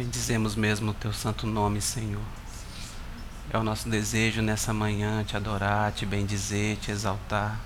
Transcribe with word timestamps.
Bendizemos 0.00 0.56
mesmo 0.56 0.92
o 0.92 0.94
teu 0.94 1.12
santo 1.12 1.46
nome, 1.46 1.78
Senhor. 1.78 2.22
É 3.52 3.58
o 3.58 3.62
nosso 3.62 3.86
desejo 3.86 4.40
nessa 4.40 4.72
manhã 4.72 5.22
te 5.24 5.36
adorar, 5.36 5.92
te 5.92 6.06
bendizer, 6.06 6.78
te 6.78 6.90
exaltar, 6.90 7.60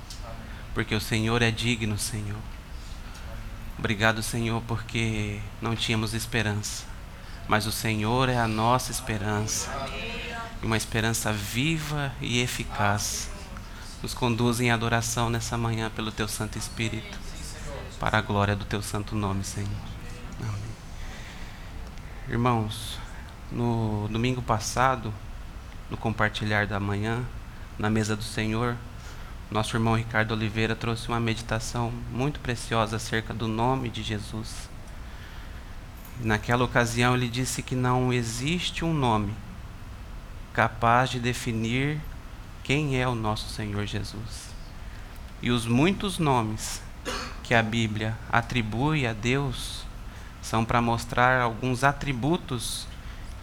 porque 0.75 0.97
o 0.97 1.01
Senhor 1.01 1.43
é 1.43 1.53
digno, 1.53 1.97
Senhor. 1.97 2.41
Obrigado, 3.79 4.21
Senhor, 4.21 4.61
porque 4.67 5.39
não 5.63 5.77
tínhamos 5.77 6.13
esperança, 6.13 6.83
mas 7.47 7.67
o 7.67 7.73
Senhor 7.73 8.29
é 8.29 8.37
a 8.37 8.49
nossa 8.49 8.91
esperança, 8.91 9.71
uma 10.61 10.77
esperança 10.77 11.33
viva 11.33 12.13
e 12.21 12.41
eficaz. 12.41 13.31
Nos 14.03 14.13
conduz 14.13 14.59
em 14.59 14.73
adoração 14.73 15.31
nessa 15.31 15.57
manhã 15.57 15.89
pelo 15.89 16.11
teu 16.11 16.27
Santo 16.27 16.59
Espírito, 16.59 17.17
para 18.01 18.19
a 18.19 18.23
glória 18.23 18.57
do 18.57 18.65
teu 18.65 18.83
santo 18.83 19.15
nome, 19.15 19.45
Senhor. 19.45 19.71
Amém. 20.41 20.64
Irmãos, 22.27 22.99
no 23.53 24.09
domingo 24.09 24.41
passado, 24.41 25.13
no 25.91 25.97
compartilhar 25.97 26.67
da 26.67 26.81
manhã, 26.81 27.23
na 27.79 27.91
mesa 27.91 28.17
do 28.17 28.23
Senhor, 28.23 28.79
nosso 29.51 29.77
irmão 29.77 29.95
Ricardo 29.95 30.33
Oliveira 30.33 30.75
trouxe 30.75 31.07
uma 31.09 31.21
meditação 31.21 31.93
muito 32.11 32.41
preciosa 32.41 32.97
acerca 32.97 33.35
do 33.35 33.47
nome 33.47 33.91
de 33.91 34.03
Jesus. 34.03 34.71
Naquela 36.19 36.65
ocasião, 36.65 37.15
ele 37.15 37.29
disse 37.29 37.63
que 37.63 37.75
não 37.75 38.11
existe 38.11 38.87
um 38.87 38.95
nome 38.95 39.35
capaz 40.55 41.11
de 41.11 41.21
definir 41.21 42.01
quem 42.63 42.99
é 42.99 43.07
o 43.07 43.15
nosso 43.15 43.51
Senhor 43.51 43.85
Jesus. 43.85 44.49
E 45.43 45.51
os 45.51 45.67
muitos 45.67 46.19
nomes 46.19 46.81
que 47.43 47.53
a 47.53 47.63
Bíblia 47.63 48.17
atribui 48.33 49.07
a 49.07 49.13
Deus 49.13 49.85
são 50.45 50.63
para 50.63 50.83
mostrar 50.83 51.41
alguns 51.41 51.83
atributos 51.83 52.87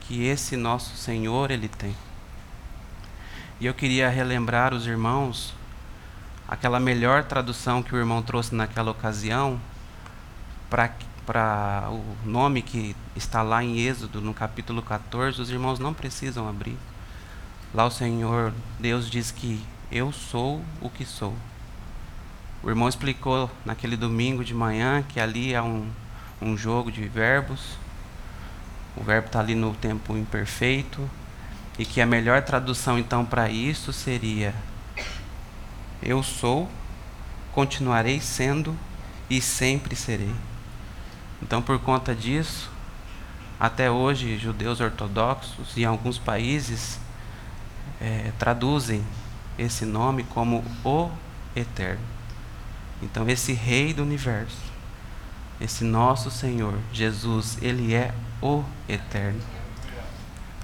que 0.01 0.23
esse 0.23 0.55
nosso 0.55 0.95
Senhor 0.95 1.49
ele 1.49 1.67
tem. 1.67 1.95
E 3.59 3.65
eu 3.65 3.73
queria 3.73 4.07
relembrar 4.07 4.71
os 4.71 4.85
irmãos 4.85 5.51
aquela 6.47 6.79
melhor 6.79 7.23
tradução 7.23 7.81
que 7.81 7.95
o 7.95 7.97
irmão 7.97 8.21
trouxe 8.21 8.53
naquela 8.53 8.91
ocasião 8.91 9.59
para 10.69 11.89
o 11.89 12.03
nome 12.23 12.61
que 12.61 12.95
está 13.15 13.41
lá 13.41 13.63
em 13.63 13.79
Êxodo, 13.79 14.21
no 14.21 14.33
capítulo 14.33 14.83
14, 14.83 15.41
os 15.41 15.49
irmãos 15.49 15.79
não 15.79 15.95
precisam 15.95 16.47
abrir. 16.47 16.77
Lá 17.73 17.85
o 17.85 17.91
Senhor, 17.91 18.53
Deus 18.79 19.09
diz 19.09 19.31
que 19.31 19.59
eu 19.91 20.11
sou 20.11 20.63
o 20.79 20.89
que 20.89 21.03
sou. 21.03 21.33
O 22.61 22.69
irmão 22.69 22.87
explicou 22.87 23.49
naquele 23.65 23.97
domingo 23.97 24.43
de 24.43 24.53
manhã 24.53 25.01
que 25.01 25.19
ali 25.19 25.51
é 25.51 25.61
um, 25.61 25.89
um 26.41 26.57
jogo 26.57 26.91
de 26.91 27.07
verbos. 27.07 27.77
O 28.95 29.03
verbo 29.03 29.27
está 29.27 29.39
ali 29.39 29.55
no 29.55 29.73
tempo 29.75 30.17
imperfeito. 30.17 31.09
E 31.77 31.85
que 31.85 32.01
a 32.01 32.05
melhor 32.05 32.41
tradução 32.41 32.97
então 32.97 33.25
para 33.25 33.49
isso 33.49 33.93
seria: 33.93 34.53
Eu 36.01 36.21
sou, 36.21 36.69
continuarei 37.53 38.19
sendo 38.19 38.75
e 39.29 39.41
sempre 39.41 39.95
serei. 39.95 40.33
Então, 41.41 41.61
por 41.61 41.79
conta 41.79 42.13
disso, 42.13 42.69
até 43.59 43.89
hoje, 43.89 44.37
judeus 44.37 44.79
ortodoxos 44.79 45.77
e 45.77 45.85
alguns 45.85 46.17
países 46.17 46.99
é, 47.99 48.31
traduzem 48.37 49.03
esse 49.57 49.85
nome 49.85 50.23
como 50.23 50.63
o 50.83 51.09
Eterno. 51.55 52.03
Então, 53.01 53.27
esse 53.27 53.53
Rei 53.53 53.93
do 53.93 54.03
universo 54.03 54.70
esse 55.61 55.83
nosso 55.83 56.31
Senhor, 56.31 56.73
Jesus, 56.91 57.57
ele 57.61 57.93
é 57.93 58.11
o 58.41 58.63
eterno. 58.89 59.39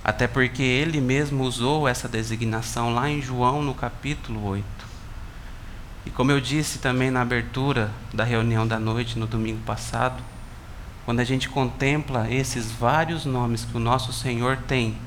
Até 0.04 0.28
porque 0.28 0.64
ele 0.64 1.00
mesmo 1.00 1.44
usou 1.44 1.88
essa 1.88 2.10
designação 2.10 2.94
lá 2.94 3.08
em 3.08 3.22
João 3.22 3.62
no 3.62 3.76
capítulo 3.76 4.44
8. 4.44 4.66
E 6.06 6.10
como 6.10 6.32
eu 6.32 6.42
disse 6.42 6.80
também 6.80 7.12
na 7.12 7.22
abertura 7.22 7.92
da 8.12 8.24
reunião 8.24 8.66
da 8.66 8.80
noite 8.80 9.20
no 9.20 9.28
domingo 9.28 9.60
passado, 9.66 10.24
quando 11.06 11.20
a 11.20 11.24
gente 11.24 11.48
contempla 11.48 12.32
esses 12.32 12.72
vários 12.72 13.24
nomes 13.24 13.66
que 13.66 13.78
o 13.78 13.80
nosso 13.80 14.12
Senhor 14.12 14.58
tem, 14.58 14.98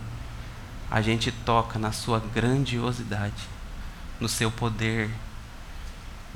a 0.90 1.00
gente 1.00 1.32
toca 1.32 1.78
na 1.78 1.90
sua 1.90 2.20
grandiosidade, 2.32 3.48
no 4.20 4.28
seu 4.28 4.50
poder, 4.50 5.10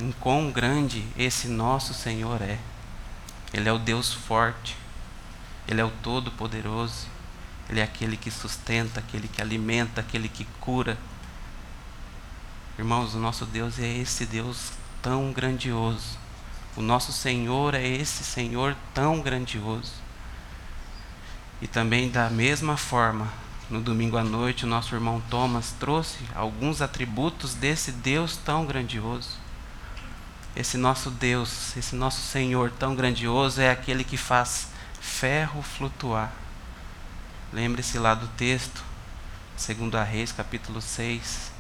em 0.00 0.11
quão 0.12 0.50
grande 0.50 1.05
esse 1.17 1.47
nosso 1.47 1.95
Senhor 1.95 2.43
é. 2.43 2.59
Ele 3.55 3.69
é 3.69 3.73
o 3.73 3.79
Deus 3.79 4.13
forte. 4.13 4.77
Ele 5.69 5.81
é 5.81 5.85
o 5.85 5.91
Todo-Poderoso. 6.03 7.07
Ele 7.71 7.79
é 7.79 7.85
aquele 7.85 8.17
que 8.17 8.29
sustenta, 8.29 8.99
aquele 8.99 9.29
que 9.29 9.41
alimenta, 9.41 10.01
aquele 10.01 10.29
que 10.29 10.45
cura. 10.61 10.99
Irmãos, 12.77 13.15
o 13.15 13.19
nosso 13.19 13.47
Deus 13.47 13.79
é 13.79 13.87
esse 13.87 14.27
Deus 14.27 14.73
tão 15.01 15.33
grandioso. 15.33 16.19
O 16.77 16.83
nosso 16.83 17.13
Senhor 17.13 17.75
é 17.75 17.87
esse 17.87 18.25
Senhor 18.25 18.77
tão 18.93 19.21
grandioso. 19.21 19.93
E 21.63 21.69
também, 21.69 22.11
da 22.11 22.29
mesma 22.29 22.77
forma, 22.77 23.33
no 23.71 23.81
domingo 23.81 24.17
à 24.17 24.25
noite, 24.25 24.65
o 24.65 24.69
nosso 24.69 24.97
irmão 24.97 25.23
Thomas 25.31 25.73
trouxe 25.79 26.19
alguns 26.35 26.83
atributos 26.83 27.55
desse 27.55 27.93
Deus 27.93 28.37
tão 28.37 28.67
grandioso. 28.67 29.44
Esse 30.57 30.77
nosso 30.77 31.11
Deus, 31.11 31.77
esse 31.77 31.97
nosso 31.97 32.21
Senhor 32.21 32.71
tão 32.71 32.95
grandioso 32.95 33.61
é 33.61 33.71
aquele 33.71 34.05
que 34.05 34.17
faz 34.17 34.69
ferro 35.01 35.63
flutuar. 35.63 36.33
Lembre-se 37.53 37.99
lá 37.99 38.15
do 38.15 38.29
texto, 38.29 38.83
segundo 39.57 39.97
a 39.97 40.05
Reis, 40.05 40.31
capítulo 40.31 40.81
6, 40.81 41.53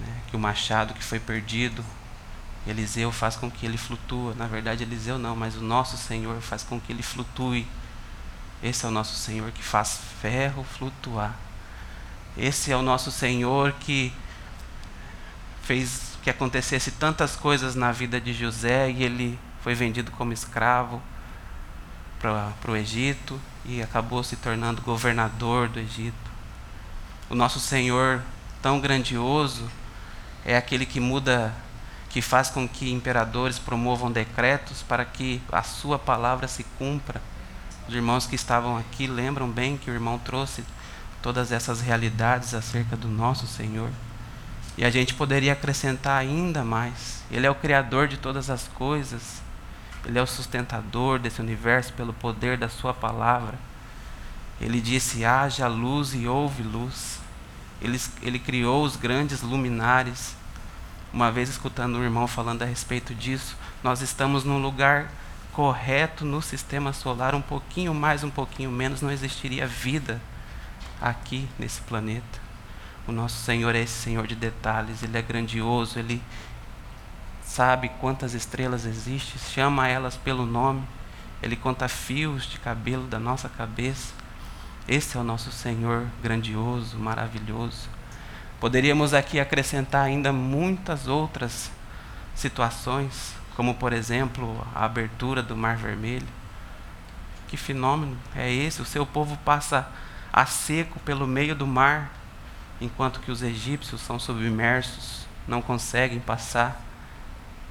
né, 0.00 0.20
que 0.28 0.36
o 0.36 0.38
machado 0.38 0.92
que 0.92 1.02
foi 1.02 1.18
perdido, 1.18 1.84
Eliseu 2.66 3.12
faz 3.12 3.36
com 3.36 3.50
que 3.50 3.64
ele 3.64 3.78
flutua. 3.78 4.34
Na 4.34 4.46
verdade, 4.46 4.82
Eliseu 4.82 5.18
não, 5.18 5.36
mas 5.36 5.56
o 5.56 5.62
nosso 5.62 5.96
Senhor 5.96 6.40
faz 6.40 6.62
com 6.62 6.80
que 6.80 6.92
ele 6.92 7.02
flutue. 7.02 7.66
Esse 8.62 8.84
é 8.84 8.88
o 8.88 8.90
nosso 8.90 9.14
Senhor 9.14 9.50
que 9.52 9.62
faz 9.62 10.00
ferro 10.20 10.64
flutuar. 10.64 11.34
Esse 12.36 12.72
é 12.72 12.76
o 12.76 12.82
nosso 12.82 13.10
Senhor 13.10 13.72
que 13.72 14.12
fez 15.62 16.15
que 16.26 16.30
acontecesse 16.30 16.90
tantas 16.90 17.36
coisas 17.36 17.76
na 17.76 17.92
vida 17.92 18.20
de 18.20 18.32
José 18.32 18.90
e 18.90 19.04
ele 19.04 19.38
foi 19.60 19.76
vendido 19.76 20.10
como 20.10 20.32
escravo 20.32 21.00
para 22.18 22.52
o 22.68 22.74
Egito 22.74 23.40
e 23.64 23.80
acabou 23.80 24.24
se 24.24 24.34
tornando 24.34 24.82
governador 24.82 25.68
do 25.68 25.78
Egito. 25.78 26.16
O 27.30 27.36
nosso 27.36 27.60
Senhor, 27.60 28.20
tão 28.60 28.80
grandioso, 28.80 29.70
é 30.44 30.56
aquele 30.56 30.84
que 30.84 30.98
muda, 30.98 31.54
que 32.10 32.20
faz 32.20 32.50
com 32.50 32.68
que 32.68 32.90
imperadores 32.90 33.60
promovam 33.60 34.10
decretos 34.10 34.82
para 34.82 35.04
que 35.04 35.40
a 35.52 35.62
sua 35.62 35.96
palavra 35.96 36.48
se 36.48 36.64
cumpra. 36.76 37.22
Os 37.86 37.94
irmãos 37.94 38.26
que 38.26 38.34
estavam 38.34 38.76
aqui 38.76 39.06
lembram 39.06 39.48
bem 39.48 39.76
que 39.76 39.92
o 39.92 39.94
irmão 39.94 40.18
trouxe 40.18 40.64
todas 41.22 41.52
essas 41.52 41.80
realidades 41.80 42.52
acerca 42.52 42.96
do 42.96 43.06
nosso 43.06 43.46
Senhor. 43.46 43.90
E 44.76 44.84
a 44.84 44.90
gente 44.90 45.14
poderia 45.14 45.54
acrescentar 45.54 46.18
ainda 46.18 46.62
mais. 46.62 47.24
Ele 47.30 47.46
é 47.46 47.50
o 47.50 47.54
Criador 47.54 48.08
de 48.08 48.16
todas 48.16 48.50
as 48.50 48.68
coisas. 48.68 49.40
Ele 50.04 50.18
é 50.18 50.22
o 50.22 50.26
sustentador 50.26 51.18
desse 51.18 51.40
universo 51.40 51.92
pelo 51.94 52.12
poder 52.12 52.58
da 52.58 52.68
Sua 52.68 52.92
palavra. 52.92 53.58
Ele 54.60 54.80
disse: 54.80 55.24
haja 55.24 55.66
luz 55.66 56.14
e 56.14 56.26
houve 56.26 56.62
luz. 56.62 57.20
Ele, 57.80 58.00
ele 58.22 58.38
criou 58.38 58.84
os 58.84 58.96
grandes 58.96 59.42
luminares. 59.42 60.36
Uma 61.12 61.32
vez 61.32 61.48
escutando 61.48 61.96
um 61.96 62.04
irmão 62.04 62.26
falando 62.26 62.62
a 62.62 62.66
respeito 62.66 63.14
disso, 63.14 63.56
nós 63.82 64.02
estamos 64.02 64.44
num 64.44 64.60
lugar 64.60 65.10
correto 65.52 66.24
no 66.24 66.42
sistema 66.42 66.92
solar, 66.92 67.34
um 67.34 67.40
pouquinho 67.40 67.94
mais, 67.94 68.22
um 68.22 68.28
pouquinho 68.28 68.70
menos, 68.70 69.00
não 69.00 69.10
existiria 69.10 69.66
vida 69.66 70.20
aqui 71.00 71.48
nesse 71.58 71.80
planeta. 71.82 72.45
O 73.06 73.12
nosso 73.12 73.36
Senhor 73.44 73.74
é 73.74 73.80
esse 73.80 73.92
Senhor 73.92 74.26
de 74.26 74.34
detalhes, 74.34 75.02
Ele 75.02 75.16
é 75.16 75.22
grandioso, 75.22 75.98
Ele 75.98 76.20
sabe 77.44 77.88
quantas 78.00 78.34
estrelas 78.34 78.84
existem, 78.84 79.38
chama 79.38 79.86
elas 79.86 80.16
pelo 80.16 80.44
nome, 80.44 80.82
Ele 81.40 81.54
conta 81.54 81.86
fios 81.86 82.46
de 82.46 82.58
cabelo 82.58 83.06
da 83.06 83.20
nossa 83.20 83.48
cabeça. 83.48 84.12
Esse 84.88 85.16
é 85.16 85.20
o 85.20 85.24
nosso 85.24 85.52
Senhor 85.52 86.06
grandioso, 86.20 86.98
maravilhoso. 86.98 87.88
Poderíamos 88.58 89.14
aqui 89.14 89.38
acrescentar 89.38 90.04
ainda 90.04 90.32
muitas 90.32 91.06
outras 91.06 91.70
situações, 92.34 93.34
como 93.54 93.74
por 93.74 93.92
exemplo 93.92 94.66
a 94.74 94.84
abertura 94.84 95.42
do 95.42 95.56
Mar 95.56 95.76
Vermelho. 95.76 96.26
Que 97.46 97.56
fenômeno 97.56 98.16
é 98.34 98.52
esse? 98.52 98.82
O 98.82 98.84
seu 98.84 99.06
povo 99.06 99.36
passa 99.44 99.88
a 100.32 100.44
seco 100.44 100.98
pelo 101.00 101.26
meio 101.26 101.54
do 101.54 101.66
mar 101.66 102.10
enquanto 102.80 103.20
que 103.20 103.30
os 103.30 103.42
egípcios 103.42 104.00
são 104.00 104.18
submersos, 104.18 105.26
não 105.46 105.62
conseguem 105.62 106.20
passar. 106.20 106.82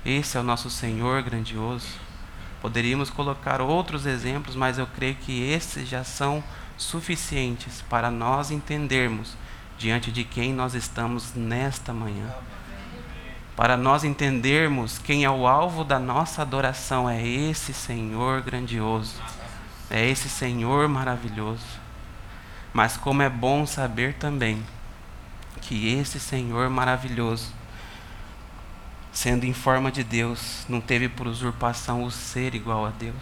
Esse 0.06 0.38
é 0.38 0.40
o 0.40 0.44
nosso 0.44 0.70
Senhor 0.70 1.22
grandioso. 1.22 1.88
Poderíamos 2.62 3.10
colocar 3.10 3.62
outros 3.62 4.06
exemplos, 4.06 4.56
mas 4.56 4.78
eu 4.78 4.88
creio 4.88 5.16
que 5.16 5.44
esses 5.44 5.88
já 5.88 6.04
são 6.04 6.44
suficientes 6.78 7.84
para 7.90 8.10
nós 8.10 8.52
entendermos 8.52 9.38
diante 9.78 10.12
de 10.12 10.24
quem 10.24 10.54
nós 10.54 10.74
estamos 10.74 11.34
nesta 11.36 11.94
manhã. 11.94 12.34
Para 13.56 13.78
nós 13.78 14.04
entendermos 14.04 14.98
quem 14.98 15.24
é 15.24 15.30
o 15.30 15.48
alvo 15.48 15.84
da 15.84 15.98
nossa 15.98 16.42
adoração, 16.42 17.10
é 17.10 17.26
esse 17.26 17.74
Senhor 17.74 18.42
grandioso, 18.42 19.22
é 19.90 20.06
esse 20.06 20.28
Senhor 20.28 20.90
maravilhoso. 20.90 21.80
Mas 22.74 22.98
como 22.98 23.22
é 23.22 23.30
bom 23.30 23.66
saber 23.66 24.16
também 24.16 24.62
que 25.68 25.94
esse 25.94 26.20
Senhor 26.20 26.70
maravilhoso, 26.70 27.52
sendo 29.12 29.46
em 29.46 29.54
forma 29.54 29.92
de 29.92 30.04
Deus, 30.04 30.64
não 30.70 30.80
teve 30.80 31.10
por 31.10 31.26
usurpação 31.26 32.04
o 32.04 32.12
ser 32.12 32.54
igual 32.54 32.86
a 32.86 32.92
Deus, 32.92 33.16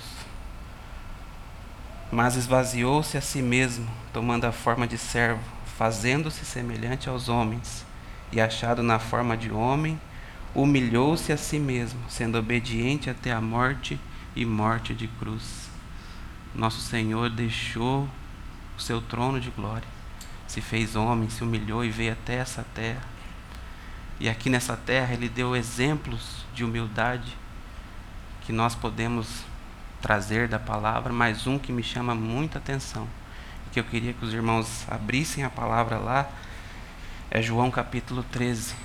mas 2.12 2.36
esvaziou-se 2.36 3.18
a 3.18 3.22
si 3.22 3.42
mesmo, 3.42 3.90
tomando 4.12 4.46
a 4.46 4.52
forma 4.52 4.86
de 4.86 4.98
servo, 4.98 5.42
fazendo-se 5.78 6.44
semelhante 6.44 7.08
aos 7.08 7.30
homens, 7.30 7.86
e 8.32 8.42
achado 8.42 8.84
na 8.84 9.00
forma 9.00 9.38
de 9.38 9.50
homem, 9.50 10.00
humilhou-se 10.54 11.32
a 11.32 11.38
si 11.38 11.58
mesmo, 11.58 12.00
sendo 12.10 12.38
obediente 12.38 13.10
até 13.10 13.32
a 13.32 13.40
morte 13.40 13.98
e 14.36 14.46
morte 14.46 14.94
de 14.94 15.08
cruz. 15.08 15.70
Nosso 16.54 16.82
Senhor 16.82 17.30
deixou 17.30 18.08
o 18.78 18.82
seu 18.82 19.02
trono 19.02 19.40
de 19.40 19.50
glória, 19.50 19.88
se 20.54 20.62
fez 20.62 20.96
homem, 20.96 21.32
se 21.32 21.44
humilhou 21.44 21.84
e 21.84 21.90
veio 21.90 22.14
até 22.14 22.36
essa 22.36 22.64
terra. 22.76 23.02
E 24.20 24.30
aqui 24.30 24.52
nessa 24.52 24.78
terra 24.78 25.12
ele 25.12 25.28
deu 25.28 25.56
exemplos 25.56 26.46
de 26.54 26.64
humildade 26.64 27.36
que 28.42 28.52
nós 28.52 28.76
podemos 28.76 29.44
trazer 30.00 30.48
da 30.48 30.60
palavra, 30.60 31.12
mas 31.12 31.48
um 31.48 31.58
que 31.58 31.72
me 31.72 31.82
chama 31.82 32.14
muita 32.14 32.60
atenção, 32.60 33.08
que 33.72 33.80
eu 33.80 33.84
queria 33.84 34.14
que 34.14 34.24
os 34.24 34.32
irmãos 34.32 34.86
abrissem 34.88 35.44
a 35.44 35.50
palavra 35.50 35.98
lá, 35.98 36.30
é 37.32 37.42
João 37.42 37.72
capítulo 37.72 38.24
13. 38.32 38.76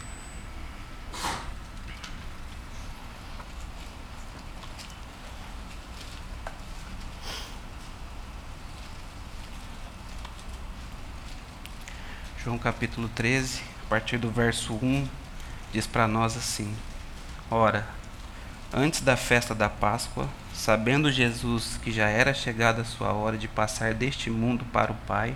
João 12.45 12.57
capítulo 12.57 13.09
13, 13.17 13.63
a 13.85 13.89
partir 13.89 14.17
do 14.17 14.31
verso 14.31 14.73
1, 14.75 15.09
diz 15.73 15.89
para 15.89 16.07
nós 16.07 16.37
assim: 16.37 16.73
Ora, 17.51 17.85
antes 18.73 19.01
da 19.01 19.17
festa 19.17 19.57
da 19.57 19.69
Páscoa, 19.69 20.29
sabendo 20.55 21.11
Jesus 21.11 21.81
que 21.83 21.91
já 21.91 22.09
era 22.09 22.33
chegada 22.33 22.83
a 22.83 22.85
sua 22.85 23.13
hora 23.13 23.37
de 23.37 23.49
passar 23.49 23.93
deste 23.93 24.31
mundo 24.31 24.65
para 24.73 24.93
o 24.93 24.95
Pai, 24.95 25.35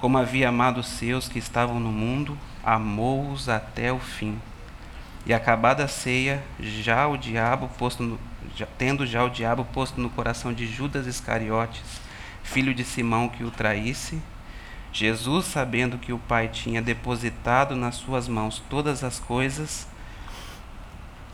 como 0.00 0.18
havia 0.18 0.50
amado 0.50 0.80
os 0.80 0.86
seus 0.86 1.28
que 1.28 1.38
estavam 1.38 1.80
no 1.80 1.90
mundo, 1.90 2.36
amou-os 2.62 3.48
até 3.48 3.90
o 3.90 3.98
fim. 3.98 4.38
E 5.24 5.32
acabada 5.32 5.84
a 5.84 5.88
ceia, 5.88 6.44
já 6.60 7.08
o 7.08 7.16
diabo 7.16 7.70
posto 7.78 8.02
no, 8.02 8.20
já, 8.54 8.66
tendo 8.66 9.06
já 9.06 9.24
o 9.24 9.30
diabo 9.30 9.64
posto 9.64 9.98
no 9.98 10.10
coração 10.10 10.52
de 10.52 10.66
Judas 10.66 11.06
Iscariotes, 11.06 12.02
filho 12.42 12.74
de 12.74 12.84
Simão 12.84 13.30
que 13.30 13.44
o 13.44 13.50
traísse, 13.50 14.20
Jesus, 14.92 15.46
sabendo 15.46 15.96
que 15.96 16.12
o 16.12 16.18
Pai 16.18 16.48
tinha 16.48 16.82
depositado 16.82 17.74
nas 17.74 17.94
suas 17.94 18.28
mãos 18.28 18.62
todas 18.68 19.02
as 19.02 19.18
coisas 19.18 19.88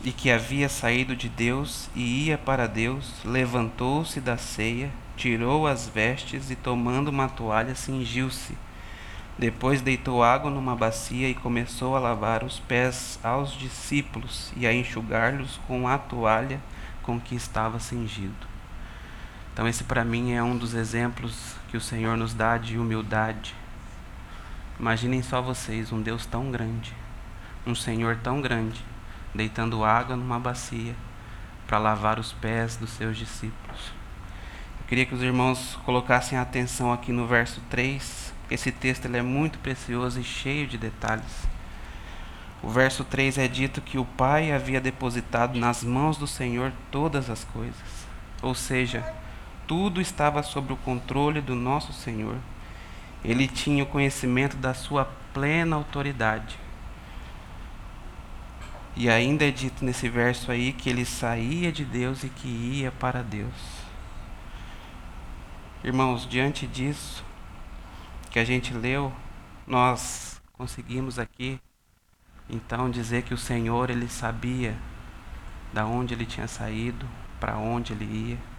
e 0.05 0.13
que 0.13 0.31
havia 0.31 0.69
saído 0.69 1.17
de 1.17 1.29
Deus 1.29 1.91
e 1.93 2.27
ia 2.27 2.39
para 2.39 2.69
Deus, 2.69 3.13
levantou-se 3.25 4.21
da 4.21 4.37
ceia, 4.37 4.91
tirou 5.17 5.67
as 5.67 5.89
vestes 5.89 6.53
e, 6.53 6.55
tomando 6.55 7.09
uma 7.09 7.29
toalha, 7.29 7.75
cingiu-se. 7.75 8.57
Depois 9.37 9.81
deitou 9.81 10.23
água 10.23 10.51
numa 10.51 10.77
bacia 10.77 11.29
e 11.29 11.35
começou 11.35 11.97
a 11.97 12.01
lavar 12.01 12.45
os 12.45 12.61
pés 12.61 13.19
aos 13.25 13.53
discípulos 13.53 14.53
e 14.57 14.69
a 14.69 14.73
enxugar-los 14.73 15.61
com 15.67 15.89
a 15.89 15.99
toalha 15.99 16.61
com 17.03 17.21
que 17.21 17.35
estava 17.35 17.81
cingido. 17.81 18.47
Então, 19.53 19.67
esse 19.67 19.83
para 19.83 20.05
mim 20.05 20.33
é 20.33 20.43
um 20.43 20.57
dos 20.57 20.75
exemplos 20.75 21.58
que 21.69 21.77
o 21.77 21.81
Senhor 21.81 22.17
nos 22.17 22.35
dá 22.35 22.57
de 22.57 22.79
humildade. 22.79 23.55
Imaginem 24.81 25.23
só 25.23 25.43
vocês, 25.43 25.93
um 25.93 26.01
Deus 26.01 26.25
tão 26.25 26.51
grande, 26.51 26.95
um 27.67 27.75
Senhor 27.75 28.17
tão 28.17 28.41
grande, 28.41 28.83
deitando 29.35 29.85
água 29.85 30.17
numa 30.17 30.39
bacia 30.39 30.95
para 31.67 31.79
lavar 31.79 32.19
os 32.19 32.33
pés 32.33 32.77
dos 32.77 32.91
seus 32.91 33.17
discípulos. 33.17 33.93
Eu 34.81 34.87
queria 34.87 35.05
que 35.05 35.15
os 35.15 35.23
irmãos 35.23 35.79
colocassem 35.85 36.39
atenção 36.39 36.93
aqui 36.93 37.13
no 37.13 37.27
verso 37.27 37.61
3. 37.69 38.33
Esse 38.51 38.73
texto 38.73 39.05
ele 39.05 39.19
é 39.19 39.23
muito 39.23 39.59
precioso 39.59 40.19
e 40.19 40.25
cheio 40.25 40.67
de 40.67 40.79
detalhes. 40.79 41.47
O 42.63 42.71
verso 42.71 43.05
3 43.05 43.37
é 43.39 43.47
dito 43.47 43.83
que 43.83 43.99
o 43.99 44.05
Pai 44.05 44.51
havia 44.51 44.81
depositado 44.81 45.59
nas 45.59 45.85
mãos 45.85 46.17
do 46.17 46.27
Senhor 46.27 46.73
todas 46.91 47.29
as 47.29 47.45
coisas. 47.45 48.07
Ou 48.41 48.55
seja, 48.55 49.05
tudo 49.69 50.01
estava 50.01 50.43
sob 50.43 50.73
o 50.73 50.77
controle 50.79 51.43
do 51.43 51.55
nosso 51.55 51.93
Senhor. 51.93 52.39
Ele 53.23 53.47
tinha 53.47 53.85
o 53.85 53.87
conhecimento 53.87 54.57
da 54.57 54.73
sua 54.73 55.05
plena 55.35 55.77
autoridade. 55.77 56.59
E 58.97 59.11
ainda 59.11 59.47
é 59.47 59.51
dito 59.51 59.85
nesse 59.85 60.09
verso 60.09 60.51
aí 60.51 60.73
que 60.73 60.89
ele 60.89 61.05
saía 61.05 61.71
de 61.71 61.85
Deus 61.85 62.25
e 62.25 62.31
que 62.31 62.49
ia 62.49 62.91
para 62.91 63.23
Deus. 63.23 63.53
Irmãos, 65.85 66.27
diante 66.27 66.67
disso 66.67 67.23
que 68.31 68.39
a 68.39 68.45
gente 68.45 68.73
leu, 68.73 69.13
nós 69.67 70.41
conseguimos 70.55 71.19
aqui 71.19 71.61
então 72.49 72.91
dizer 72.91 73.23
que 73.23 73.35
o 73.35 73.39
Senhor 73.39 73.91
ele 73.91 74.09
sabia 74.09 74.77
da 75.73 75.85
onde 75.85 76.15
ele 76.15 76.25
tinha 76.25 76.49
saído, 76.49 77.07
para 77.39 77.59
onde 77.59 77.93
ele 77.93 78.31
ia 78.31 78.58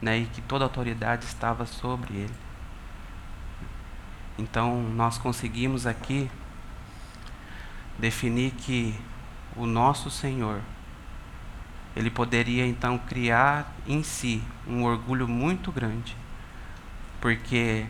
né, 0.00 0.18
e 0.18 0.26
que 0.26 0.40
toda 0.40 0.64
autoridade 0.64 1.24
estava 1.24 1.66
sobre 1.66 2.14
ele. 2.14 2.34
Então, 4.38 4.80
nós 4.82 5.18
conseguimos 5.18 5.86
aqui 5.86 6.30
definir 7.98 8.52
que 8.52 8.94
o 9.56 9.66
nosso 9.66 10.08
Senhor, 10.10 10.60
ele 11.96 12.08
poderia 12.10 12.64
então 12.64 12.96
criar 12.96 13.74
em 13.84 14.04
si 14.04 14.40
um 14.64 14.84
orgulho 14.84 15.26
muito 15.26 15.72
grande, 15.72 16.16
porque 17.20 17.84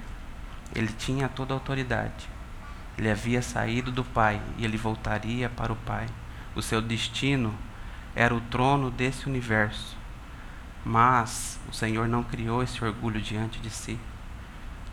ele 0.75 0.93
tinha 0.95 1.29
toda 1.29 1.53
a 1.53 1.57
autoridade. 1.57 2.27
Ele 2.97 3.11
havia 3.11 3.43
saído 3.43 3.93
do 3.93 4.03
Pai 4.03 4.41
e 4.57 4.65
ele 4.65 4.79
voltaria 4.79 5.51
para 5.51 5.73
o 5.73 5.77
Pai. 5.77 6.07
O 6.57 6.63
seu 6.63 6.81
destino 6.81 7.55
era 8.15 8.35
o 8.35 8.41
trono 8.41 8.91
desse 8.91 9.29
universo. 9.29 9.98
Mas 10.85 11.59
o 11.69 11.73
Senhor 11.75 12.09
não 12.09 12.23
criou 12.23 12.63
esse 12.63 12.83
orgulho 12.85 13.21
diante 13.21 13.59
de 13.61 13.71
si. 13.71 13.99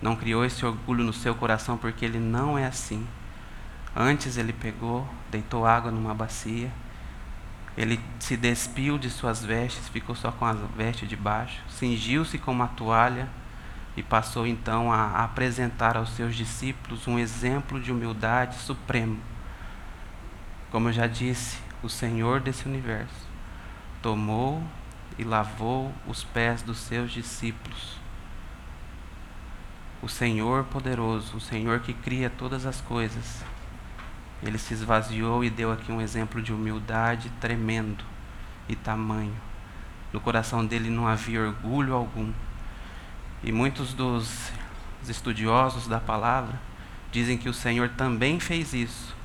Não 0.01 0.15
criou 0.15 0.43
esse 0.43 0.65
orgulho 0.65 1.03
no 1.03 1.13
seu 1.13 1.33
coração 1.35 1.77
porque 1.77 2.03
ele 2.03 2.19
não 2.19 2.57
é 2.57 2.65
assim. 2.65 3.07
Antes 3.95 4.37
ele 4.37 4.51
pegou, 4.51 5.07
deitou 5.31 5.65
água 5.65 5.89
numa 5.89 6.13
bacia, 6.13 6.69
ele 7.77 7.99
se 8.19 8.37
despiu 8.37 8.97
de 8.97 9.09
suas 9.09 9.43
vestes, 9.43 9.89
ficou 9.89 10.15
só 10.15 10.31
com 10.31 10.45
as 10.45 10.57
vestes 10.75 11.07
de 11.07 11.15
baixo, 11.15 11.61
cingiu-se 11.69 12.37
com 12.37 12.51
uma 12.51 12.67
toalha 12.67 13.27
e 13.97 14.03
passou 14.03 14.45
então 14.45 14.91
a 14.91 15.23
apresentar 15.23 15.95
aos 15.97 16.09
seus 16.09 16.35
discípulos 16.35 17.07
um 17.07 17.17
exemplo 17.19 17.79
de 17.79 17.91
humildade 17.91 18.55
supremo. 18.55 19.19
Como 20.71 20.89
eu 20.89 20.93
já 20.93 21.07
disse, 21.07 21.57
o 21.81 21.89
Senhor 21.89 22.39
desse 22.39 22.65
universo 22.65 23.27
tomou 24.01 24.61
e 25.17 25.23
lavou 25.23 25.93
os 26.07 26.23
pés 26.23 26.61
dos 26.61 26.77
seus 26.77 27.11
discípulos. 27.11 27.97
O 30.01 30.09
Senhor 30.09 30.65
poderoso, 30.65 31.37
o 31.37 31.41
Senhor 31.41 31.79
que 31.79 31.93
cria 31.93 32.29
todas 32.29 32.65
as 32.65 32.81
coisas, 32.81 33.43
ele 34.43 34.57
se 34.57 34.73
esvaziou 34.73 35.43
e 35.43 35.49
deu 35.49 35.71
aqui 35.71 35.91
um 35.91 36.01
exemplo 36.01 36.41
de 36.41 36.53
humildade 36.53 37.31
tremendo 37.39 38.03
e 38.67 38.75
tamanho. 38.75 39.35
No 40.11 40.19
coração 40.19 40.65
dele 40.65 40.89
não 40.89 41.07
havia 41.07 41.41
orgulho 41.41 41.93
algum. 41.93 42.31
E 43.43 43.51
muitos 43.51 43.93
dos 43.93 44.51
estudiosos 45.09 45.87
da 45.87 45.99
palavra 45.99 46.59
dizem 47.11 47.37
que 47.37 47.49
o 47.49 47.53
Senhor 47.53 47.89
também 47.89 48.39
fez 48.39 48.73
isso, 48.73 49.15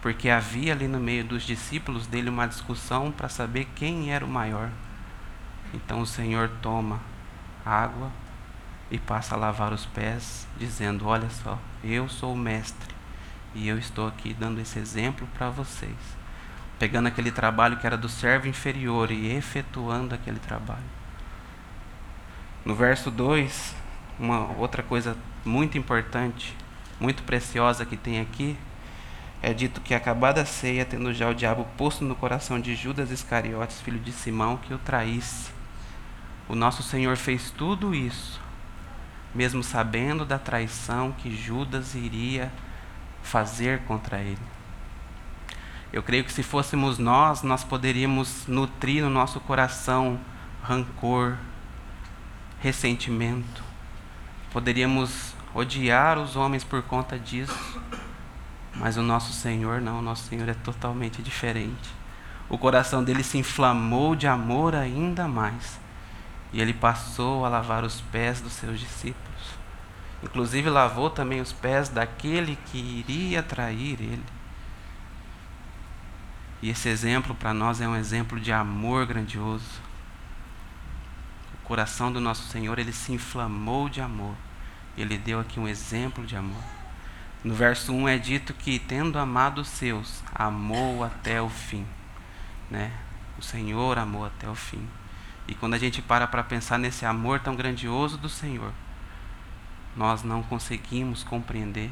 porque 0.00 0.28
havia 0.30 0.72
ali 0.72 0.86
no 0.86 1.00
meio 1.00 1.24
dos 1.24 1.42
discípulos 1.42 2.06
dele 2.06 2.30
uma 2.30 2.46
discussão 2.46 3.10
para 3.10 3.28
saber 3.28 3.66
quem 3.74 4.12
era 4.12 4.24
o 4.24 4.28
maior. 4.28 4.70
Então 5.74 6.00
o 6.00 6.06
Senhor 6.06 6.48
toma 6.62 7.00
água 7.66 8.10
e 8.90 8.98
passa 8.98 9.34
a 9.34 9.38
lavar 9.38 9.72
os 9.72 9.84
pés, 9.86 10.46
dizendo: 10.56 11.06
Olha 11.06 11.28
só, 11.28 11.58
eu 11.82 12.08
sou 12.08 12.32
o 12.32 12.36
mestre 12.36 12.94
e 13.54 13.66
eu 13.66 13.76
estou 13.76 14.06
aqui 14.06 14.32
dando 14.32 14.60
esse 14.60 14.78
exemplo 14.78 15.26
para 15.34 15.50
vocês. 15.50 15.96
Pegando 16.78 17.08
aquele 17.08 17.30
trabalho 17.30 17.76
que 17.76 17.86
era 17.86 17.96
do 17.96 18.08
servo 18.08 18.46
inferior 18.46 19.10
e 19.10 19.32
efetuando 19.32 20.14
aquele 20.14 20.38
trabalho. 20.38 20.94
No 22.64 22.74
verso 22.74 23.10
2, 23.10 23.74
uma 24.18 24.52
outra 24.58 24.82
coisa 24.82 25.16
muito 25.44 25.76
importante, 25.76 26.56
muito 27.00 27.22
preciosa 27.24 27.84
que 27.84 27.96
tem 27.96 28.20
aqui, 28.20 28.56
é 29.42 29.52
dito 29.52 29.80
que 29.80 29.94
acabada 29.94 30.40
a 30.40 30.46
ceia, 30.46 30.86
tendo 30.86 31.12
já 31.12 31.28
o 31.28 31.34
diabo 31.34 31.66
posto 31.76 32.04
no 32.04 32.14
coração 32.14 32.58
de 32.58 32.74
Judas 32.74 33.10
Iscariotes, 33.10 33.80
filho 33.80 33.98
de 33.98 34.10
Simão, 34.10 34.56
que 34.56 34.72
o 34.72 34.78
traísse. 34.78 35.53
O 36.48 36.54
nosso 36.54 36.82
Senhor 36.82 37.16
fez 37.16 37.50
tudo 37.50 37.94
isso, 37.94 38.40
mesmo 39.34 39.62
sabendo 39.62 40.24
da 40.24 40.38
traição 40.38 41.12
que 41.12 41.34
Judas 41.34 41.94
iria 41.94 42.52
fazer 43.22 43.80
contra 43.80 44.20
ele. 44.20 44.38
Eu 45.92 46.02
creio 46.02 46.24
que 46.24 46.32
se 46.32 46.42
fôssemos 46.42 46.98
nós, 46.98 47.42
nós 47.42 47.62
poderíamos 47.62 48.46
nutrir 48.46 49.02
no 49.02 49.10
nosso 49.10 49.40
coração 49.40 50.18
rancor, 50.62 51.36
ressentimento. 52.60 53.62
Poderíamos 54.52 55.34
odiar 55.54 56.18
os 56.18 56.34
homens 56.34 56.64
por 56.64 56.82
conta 56.82 57.18
disso. 57.18 57.80
Mas 58.74 58.96
o 58.96 59.02
nosso 59.02 59.32
Senhor 59.32 59.80
não, 59.80 60.00
o 60.00 60.02
nosso 60.02 60.28
Senhor 60.28 60.48
é 60.48 60.54
totalmente 60.54 61.22
diferente. 61.22 61.94
O 62.48 62.58
coração 62.58 63.04
dele 63.04 63.22
se 63.22 63.38
inflamou 63.38 64.16
de 64.16 64.26
amor 64.26 64.74
ainda 64.74 65.28
mais. 65.28 65.78
E 66.54 66.60
ele 66.60 66.72
passou 66.72 67.44
a 67.44 67.48
lavar 67.48 67.82
os 67.82 68.00
pés 68.00 68.40
dos 68.40 68.52
seus 68.52 68.78
discípulos. 68.78 69.58
Inclusive 70.22 70.70
lavou 70.70 71.10
também 71.10 71.40
os 71.40 71.52
pés 71.52 71.88
daquele 71.88 72.56
que 72.66 72.78
iria 72.78 73.42
trair 73.42 74.00
ele. 74.00 74.22
E 76.62 76.70
esse 76.70 76.88
exemplo 76.88 77.34
para 77.34 77.52
nós 77.52 77.80
é 77.80 77.88
um 77.88 77.96
exemplo 77.96 78.38
de 78.38 78.52
amor 78.52 79.04
grandioso. 79.04 79.82
O 81.54 81.66
coração 81.66 82.12
do 82.12 82.20
nosso 82.20 82.48
Senhor, 82.48 82.78
ele 82.78 82.92
se 82.92 83.12
inflamou 83.12 83.88
de 83.88 84.00
amor. 84.00 84.36
Ele 84.96 85.18
deu 85.18 85.40
aqui 85.40 85.58
um 85.58 85.66
exemplo 85.66 86.24
de 86.24 86.36
amor. 86.36 86.62
No 87.42 87.52
verso 87.52 87.92
1 87.92 88.08
é 88.08 88.16
dito 88.16 88.54
que, 88.54 88.78
tendo 88.78 89.18
amado 89.18 89.60
os 89.60 89.68
seus, 89.68 90.22
amou 90.32 91.02
até 91.02 91.42
o 91.42 91.48
fim. 91.48 91.84
Né? 92.70 92.92
O 93.36 93.42
Senhor 93.42 93.98
amou 93.98 94.24
até 94.24 94.48
o 94.48 94.54
fim. 94.54 94.88
E 95.46 95.54
quando 95.54 95.74
a 95.74 95.78
gente 95.78 96.00
para 96.00 96.26
para 96.26 96.42
pensar 96.42 96.78
nesse 96.78 97.04
amor 97.04 97.40
tão 97.40 97.54
grandioso 97.54 98.16
do 98.16 98.28
Senhor, 98.28 98.72
nós 99.96 100.22
não 100.22 100.42
conseguimos 100.42 101.22
compreender, 101.22 101.90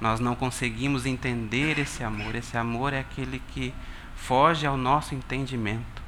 nós 0.00 0.20
não 0.20 0.34
conseguimos 0.34 1.06
entender 1.06 1.78
esse 1.78 2.02
amor. 2.02 2.34
Esse 2.34 2.56
amor 2.56 2.92
é 2.92 2.98
aquele 2.98 3.40
que 3.52 3.72
foge 4.16 4.66
ao 4.66 4.76
nosso 4.76 5.14
entendimento. 5.14 6.02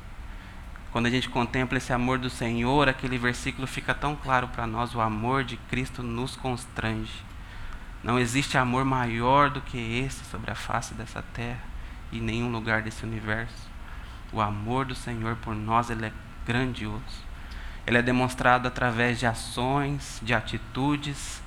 Quando 0.92 1.06
a 1.06 1.10
gente 1.10 1.28
contempla 1.28 1.78
esse 1.78 1.92
amor 1.92 2.18
do 2.18 2.30
Senhor, 2.30 2.88
aquele 2.88 3.18
versículo 3.18 3.66
fica 3.66 3.94
tão 3.94 4.16
claro 4.16 4.48
para 4.48 4.66
nós: 4.66 4.94
o 4.94 5.00
amor 5.00 5.44
de 5.44 5.56
Cristo 5.56 6.02
nos 6.02 6.36
constrange. 6.36 7.24
Não 8.02 8.18
existe 8.18 8.58
amor 8.58 8.84
maior 8.84 9.50
do 9.50 9.60
que 9.60 9.78
esse 9.78 10.24
sobre 10.24 10.50
a 10.50 10.54
face 10.54 10.94
dessa 10.94 11.22
terra 11.22 11.62
e 12.12 12.20
nenhum 12.20 12.50
lugar 12.50 12.82
desse 12.82 13.04
universo. 13.04 13.68
O 14.32 14.40
amor 14.40 14.84
do 14.84 14.94
Senhor 14.94 15.36
por 15.36 15.54
nós 15.54 15.90
ele 15.90 16.06
é 16.06 16.12
grandioso. 16.46 17.26
Ele 17.86 17.98
é 17.98 18.02
demonstrado 18.02 18.66
através 18.66 19.18
de 19.18 19.26
ações, 19.26 20.20
de 20.22 20.32
atitudes, 20.32 21.42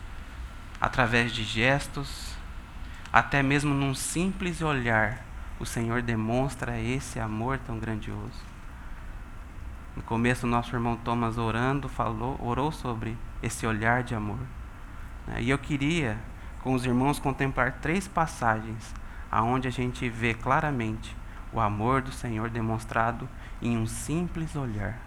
através 0.79 1.31
de 1.31 1.43
gestos, 1.43 2.33
até 3.11 3.41
mesmo 3.41 3.73
num 3.73 3.95
simples 3.95 4.61
olhar. 4.61 5.25
O 5.59 5.65
Senhor 5.65 6.01
demonstra 6.01 6.79
esse 6.79 7.19
amor 7.19 7.57
tão 7.57 7.79
grandioso. 7.79 8.49
No 9.95 10.03
começo, 10.03 10.47
nosso 10.47 10.73
irmão 10.73 10.95
Thomas 10.95 11.37
orando, 11.37 11.89
falou, 11.89 12.39
orou 12.41 12.71
sobre 12.71 13.17
esse 13.43 13.67
olhar 13.67 14.03
de 14.03 14.15
amor. 14.15 14.39
E 15.39 15.49
eu 15.49 15.57
queria 15.57 16.17
com 16.61 16.73
os 16.73 16.85
irmãos 16.85 17.19
contemplar 17.19 17.79
três 17.81 18.07
passagens 18.07 18.93
aonde 19.31 19.67
a 19.67 19.71
gente 19.71 20.07
vê 20.09 20.33
claramente 20.33 21.15
o 21.51 21.59
amor 21.59 22.01
do 22.01 22.11
Senhor 22.11 22.49
demonstrado 22.49 23.27
em 23.61 23.77
um 23.77 23.87
simples 23.87 24.55
olhar. 24.55 24.99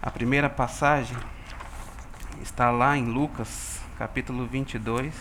A 0.00 0.10
primeira 0.10 0.48
passagem 0.48 1.16
está 2.40 2.70
lá 2.70 2.96
em 2.96 3.06
Lucas, 3.06 3.80
capítulo 3.98 4.46
22. 4.46 5.14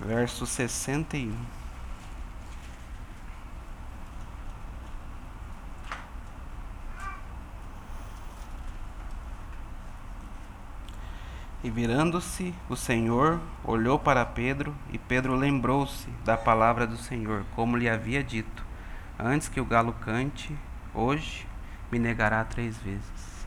Verso 0.00 0.46
61. 0.46 1.61
E 11.64 11.70
virando-se 11.70 12.52
o 12.68 12.74
Senhor, 12.74 13.40
olhou 13.62 13.96
para 13.96 14.26
Pedro, 14.26 14.74
e 14.90 14.98
Pedro 14.98 15.36
lembrou-se 15.36 16.08
da 16.24 16.36
palavra 16.36 16.88
do 16.88 16.96
Senhor, 16.96 17.44
como 17.54 17.76
lhe 17.76 17.88
havia 17.88 18.22
dito: 18.22 18.66
Antes 19.16 19.48
que 19.48 19.60
o 19.60 19.64
galo 19.64 19.92
cante, 19.92 20.56
hoje 20.92 21.46
me 21.90 22.00
negará 22.00 22.44
três 22.44 22.76
vezes. 22.78 23.46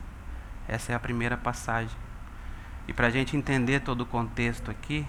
Essa 0.66 0.92
é 0.92 0.94
a 0.94 0.98
primeira 1.00 1.36
passagem. 1.36 1.94
E 2.88 2.92
para 2.92 3.08
a 3.08 3.10
gente 3.10 3.36
entender 3.36 3.80
todo 3.80 4.00
o 4.00 4.06
contexto 4.06 4.70
aqui, 4.70 5.06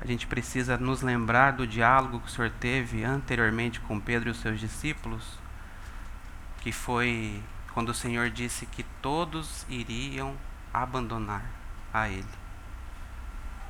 a 0.00 0.06
gente 0.06 0.26
precisa 0.26 0.78
nos 0.78 1.02
lembrar 1.02 1.52
do 1.52 1.66
diálogo 1.66 2.20
que 2.20 2.28
o 2.28 2.30
Senhor 2.30 2.50
teve 2.58 3.04
anteriormente 3.04 3.78
com 3.78 4.00
Pedro 4.00 4.30
e 4.30 4.32
os 4.32 4.40
seus 4.40 4.58
discípulos, 4.58 5.38
que 6.62 6.72
foi 6.72 7.42
quando 7.74 7.90
o 7.90 7.94
Senhor 7.94 8.30
disse 8.30 8.64
que 8.64 8.84
todos 9.02 9.66
iriam 9.68 10.34
abandonar 10.72 11.59
a 11.92 12.08
ele. 12.08 12.26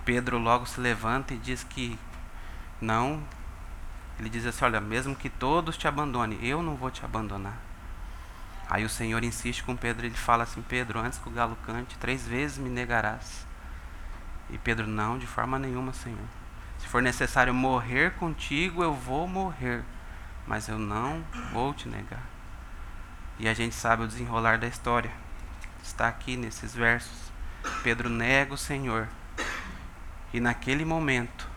Pedro 0.05 0.39
logo 0.39 0.67
se 0.67 0.81
levanta 0.81 1.35
e 1.35 1.39
diz 1.39 1.62
que 1.62 1.99
não. 2.81 3.23
Ele 4.19 4.29
diz 4.29 4.47
assim: 4.47 4.65
Olha, 4.65 4.81
mesmo 4.81 5.15
que 5.15 5.29
todos 5.29 5.77
te 5.77 5.87
abandonem, 5.87 6.39
eu 6.45 6.62
não 6.62 6.77
vou 6.77 6.91
te 6.91 7.05
abandonar. 7.05 7.57
Aí 8.69 8.85
o 8.85 8.89
Senhor 8.89 9.23
insiste 9.25 9.65
com 9.65 9.77
Pedro, 9.77 10.07
ele 10.07 10.15
fala 10.15 10.45
assim: 10.45 10.62
Pedro, 10.62 11.00
antes 11.00 11.19
que 11.19 11.29
o 11.29 11.33
galo 11.33 11.57
cante, 11.67 11.99
três 11.99 12.27
vezes 12.27 12.59
me 12.59 12.69
negarás. 12.69 13.47
E 14.49 14.59
Pedro, 14.59 14.87
não, 14.87 15.19
de 15.19 15.27
forma 15.27 15.59
nenhuma, 15.59 15.93
Senhor. 15.93 16.19
Se 16.79 16.87
for 16.87 17.03
necessário 17.03 17.53
morrer 17.55 18.12
contigo, 18.12 18.83
eu 18.83 18.95
vou 18.95 19.29
morrer, 19.29 19.85
mas 20.47 20.69
eu 20.69 20.79
não 20.79 21.23
vou 21.53 21.75
te 21.75 21.89
negar. 21.89 22.23
E 23.39 23.49
a 23.49 23.55
gente 23.55 23.75
sabe 23.75 24.03
o 24.03 24.09
desenrolar 24.09 24.59
da 24.59 24.67
história. 24.67 25.11
Está 25.83 26.09
aqui 26.09 26.37
nesses 26.37 26.75
versos. 26.75 27.30
Pedro 27.83 28.09
nega 28.09 28.55
o 28.55 28.59
Senhor. 28.59 29.09
E 30.33 30.40
naquele 30.40 30.85
momento, 30.85 31.49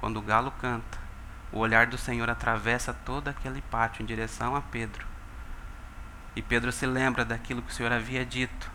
quando 0.00 0.18
o 0.18 0.22
galo 0.22 0.50
canta, 0.52 0.98
o 1.52 1.58
olhar 1.58 1.86
do 1.86 1.96
Senhor 1.96 2.28
atravessa 2.28 2.92
todo 2.92 3.28
aquele 3.28 3.62
pátio 3.62 4.02
em 4.02 4.06
direção 4.06 4.54
a 4.54 4.60
Pedro. 4.60 5.06
E 6.34 6.42
Pedro 6.42 6.70
se 6.70 6.84
lembra 6.84 7.24
daquilo 7.24 7.62
que 7.62 7.70
o 7.70 7.74
Senhor 7.74 7.92
havia 7.92 8.24
dito. 8.24 8.70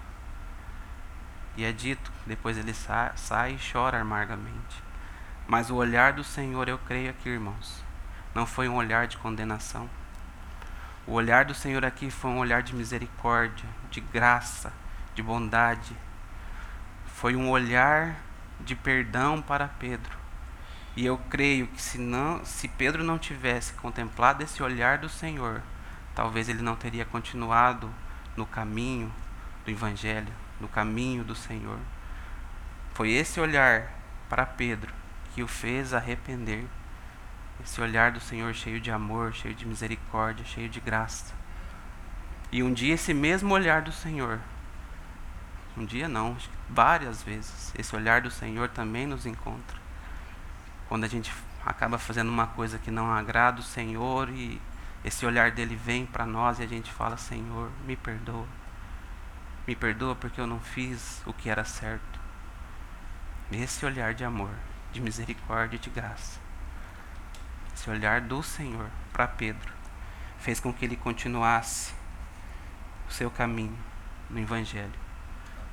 E 1.55 1.63
é 1.63 1.71
dito, 1.71 2.11
depois 2.25 2.57
ele 2.57 2.73
sai, 2.73 3.11
sai 3.15 3.53
e 3.53 3.71
chora 3.71 3.99
amargamente. 3.99 4.81
Mas 5.47 5.69
o 5.69 5.75
olhar 5.75 6.13
do 6.13 6.23
Senhor, 6.23 6.67
eu 6.67 6.79
creio 6.79 7.09
aqui, 7.11 7.29
irmãos, 7.29 7.83
não 8.33 8.45
foi 8.45 8.67
um 8.67 8.75
olhar 8.75 9.05
de 9.05 9.17
condenação. 9.17 9.89
O 11.05 11.13
olhar 11.13 11.45
do 11.45 11.53
Senhor 11.53 11.83
aqui 11.83 12.09
foi 12.09 12.31
um 12.31 12.39
olhar 12.39 12.63
de 12.63 12.73
misericórdia, 12.73 13.67
de 13.89 13.99
graça, 13.99 14.71
de 15.13 15.21
bondade. 15.21 15.95
Foi 17.05 17.35
um 17.35 17.49
olhar 17.49 18.15
de 18.59 18.75
perdão 18.75 19.41
para 19.41 19.67
Pedro. 19.67 20.17
E 20.95 21.05
eu 21.05 21.17
creio 21.29 21.67
que 21.67 21.81
se 21.81 21.97
não, 21.97 22.43
se 22.43 22.67
Pedro 22.67 23.03
não 23.03 23.17
tivesse 23.17 23.73
contemplado 23.73 24.43
esse 24.43 24.61
olhar 24.61 24.97
do 24.97 25.07
Senhor, 25.07 25.61
talvez 26.13 26.49
ele 26.49 26.61
não 26.61 26.75
teria 26.75 27.05
continuado 27.05 27.89
no 28.35 28.45
caminho 28.45 29.11
do 29.63 29.71
evangelho, 29.71 30.33
no 30.59 30.67
caminho 30.67 31.23
do 31.23 31.35
Senhor. 31.35 31.79
Foi 32.93 33.11
esse 33.11 33.39
olhar 33.39 33.89
para 34.27 34.45
Pedro 34.45 34.93
que 35.33 35.41
o 35.41 35.47
fez 35.47 35.93
arrepender. 35.93 36.65
Esse 37.63 37.79
olhar 37.79 38.11
do 38.11 38.19
Senhor 38.19 38.53
cheio 38.53 38.81
de 38.81 38.91
amor, 38.91 39.33
cheio 39.33 39.53
de 39.53 39.65
misericórdia, 39.65 40.43
cheio 40.43 40.67
de 40.67 40.79
graça. 40.79 41.33
E 42.51 42.61
um 42.61 42.73
dia 42.73 42.95
esse 42.95 43.13
mesmo 43.13 43.53
olhar 43.53 43.81
do 43.81 43.91
Senhor 43.91 44.39
um 45.77 45.85
dia 45.85 46.09
não, 46.09 46.35
várias 46.69 47.23
vezes. 47.23 47.73
Esse 47.77 47.95
olhar 47.95 48.21
do 48.21 48.29
Senhor 48.29 48.69
também 48.69 49.07
nos 49.07 49.25
encontra. 49.25 49.77
Quando 50.87 51.05
a 51.05 51.07
gente 51.07 51.31
acaba 51.65 51.97
fazendo 51.97 52.29
uma 52.29 52.47
coisa 52.47 52.77
que 52.77 52.91
não 52.91 53.11
agrada 53.11 53.61
o 53.61 53.63
Senhor 53.63 54.29
e 54.29 54.61
esse 55.03 55.25
olhar 55.25 55.51
dele 55.51 55.75
vem 55.75 56.05
para 56.05 56.25
nós 56.25 56.59
e 56.59 56.63
a 56.63 56.67
gente 56.67 56.91
fala: 56.91 57.17
Senhor, 57.17 57.71
me 57.85 57.95
perdoa. 57.95 58.47
Me 59.65 59.75
perdoa 59.75 60.15
porque 60.15 60.41
eu 60.41 60.47
não 60.47 60.59
fiz 60.59 61.21
o 61.25 61.33
que 61.33 61.49
era 61.49 61.63
certo. 61.63 62.19
Esse 63.51 63.85
olhar 63.85 64.13
de 64.13 64.23
amor, 64.23 64.53
de 64.91 65.01
misericórdia 65.01 65.77
e 65.77 65.79
de 65.79 65.89
graça. 65.89 66.39
esse 67.73 67.89
olhar 67.89 68.21
do 68.21 68.43
Senhor 68.43 68.89
para 69.11 69.27
Pedro, 69.27 69.71
fez 70.39 70.59
com 70.59 70.73
que 70.73 70.85
ele 70.85 70.95
continuasse 70.95 71.93
o 73.07 73.11
seu 73.11 73.29
caminho 73.29 73.77
no 74.29 74.39
Evangelho. 74.39 75.10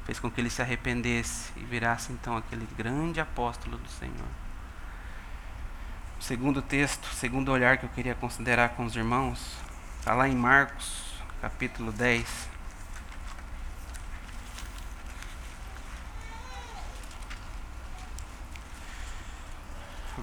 Fez 0.08 0.18
com 0.18 0.30
que 0.30 0.40
ele 0.40 0.48
se 0.48 0.62
arrependesse 0.62 1.52
e 1.54 1.62
virasse 1.62 2.10
então 2.14 2.34
aquele 2.34 2.66
grande 2.78 3.20
apóstolo 3.20 3.76
do 3.76 3.90
Senhor. 3.90 4.26
O 6.18 6.22
segundo 6.22 6.62
texto, 6.62 7.04
o 7.04 7.14
segundo 7.14 7.52
olhar 7.52 7.76
que 7.76 7.84
eu 7.84 7.90
queria 7.90 8.14
considerar 8.14 8.70
com 8.70 8.86
os 8.86 8.96
irmãos, 8.96 9.58
está 9.98 10.14
lá 10.14 10.26
em 10.26 10.34
Marcos, 10.34 11.12
capítulo 11.42 11.92
10. 11.92 12.48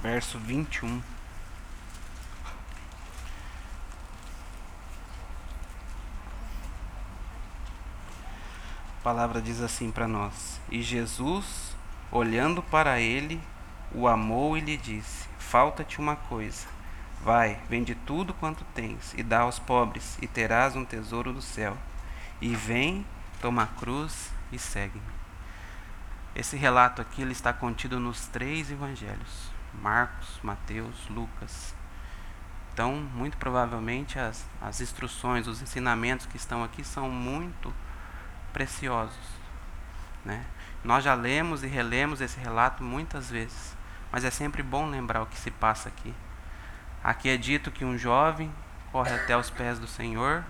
Verso 0.02 0.40
21. 0.40 1.15
Palavra 9.06 9.40
diz 9.40 9.62
assim 9.62 9.92
para 9.92 10.08
nós: 10.08 10.60
E 10.68 10.82
Jesus, 10.82 11.76
olhando 12.12 12.64
para 12.64 13.00
ele, 13.00 13.40
o 13.94 14.08
amou 14.08 14.58
e 14.58 14.62
lhe 14.62 14.76
disse: 14.76 15.30
Falta-te 15.38 16.00
uma 16.00 16.16
coisa. 16.16 16.66
Vai, 17.24 17.60
vende 17.70 17.94
tudo 17.94 18.34
quanto 18.34 18.66
tens 18.74 19.14
e 19.16 19.22
dá 19.22 19.42
aos 19.42 19.60
pobres, 19.60 20.18
e 20.24 20.28
terás 20.28 20.76
um 20.76 20.84
tesouro 20.84 21.32
do 21.32 21.42
céu. 21.42 21.78
E 22.42 22.56
vem, 22.56 23.06
toma 23.40 23.64
a 23.64 23.68
cruz 23.68 24.32
e 24.52 24.58
segue-me. 24.58 25.14
Esse 26.36 26.58
relato 26.58 27.00
aqui 27.00 27.22
ele 27.22 27.32
está 27.32 27.54
contido 27.54 28.00
nos 28.00 28.26
três 28.26 28.72
evangelhos: 28.72 29.52
Marcos, 29.72 30.40
Mateus, 30.42 31.08
Lucas. 31.10 31.76
Então, 32.74 32.96
muito 33.14 33.38
provavelmente, 33.38 34.18
as, 34.18 34.44
as 34.60 34.82
instruções, 34.82 35.48
os 35.48 35.62
ensinamentos 35.62 36.26
que 36.26 36.38
estão 36.38 36.64
aqui 36.64 36.84
são 36.84 37.08
muito 37.08 37.72
preciosos. 38.56 39.36
Né? 40.24 40.46
Nós 40.82 41.04
já 41.04 41.14
lemos 41.14 41.62
e 41.62 41.68
relemos 41.68 42.22
esse 42.22 42.40
relato 42.40 42.82
muitas 42.82 43.30
vezes, 43.30 43.76
mas 44.10 44.24
é 44.24 44.32
sempre 44.32 44.64
bom 44.64 44.90
lembrar 44.90 45.22
o 45.22 45.26
que 45.26 45.38
se 45.38 45.52
passa 45.52 45.90
aqui. 45.90 46.14
Aqui 47.04 47.28
é 47.28 47.36
dito 47.36 47.70
que 47.70 47.84
um 47.84 47.98
jovem 47.98 48.50
corre 48.94 49.14
até 49.14 49.36
os 49.36 49.50
pés 49.50 49.78
do 49.78 49.88
Senhor, 49.88 50.46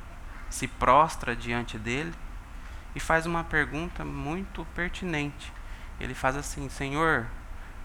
se 0.51 0.67
prostra 0.67 1.35
diante 1.35 1.79
dele 1.79 2.13
e 2.93 3.00
faz 3.00 3.25
uma 3.25 3.43
pergunta 3.43 4.05
muito 4.05 4.63
pertinente. 4.75 5.51
Ele 6.00 6.13
faz 6.13 6.35
assim: 6.35 6.69
Senhor, 6.69 7.25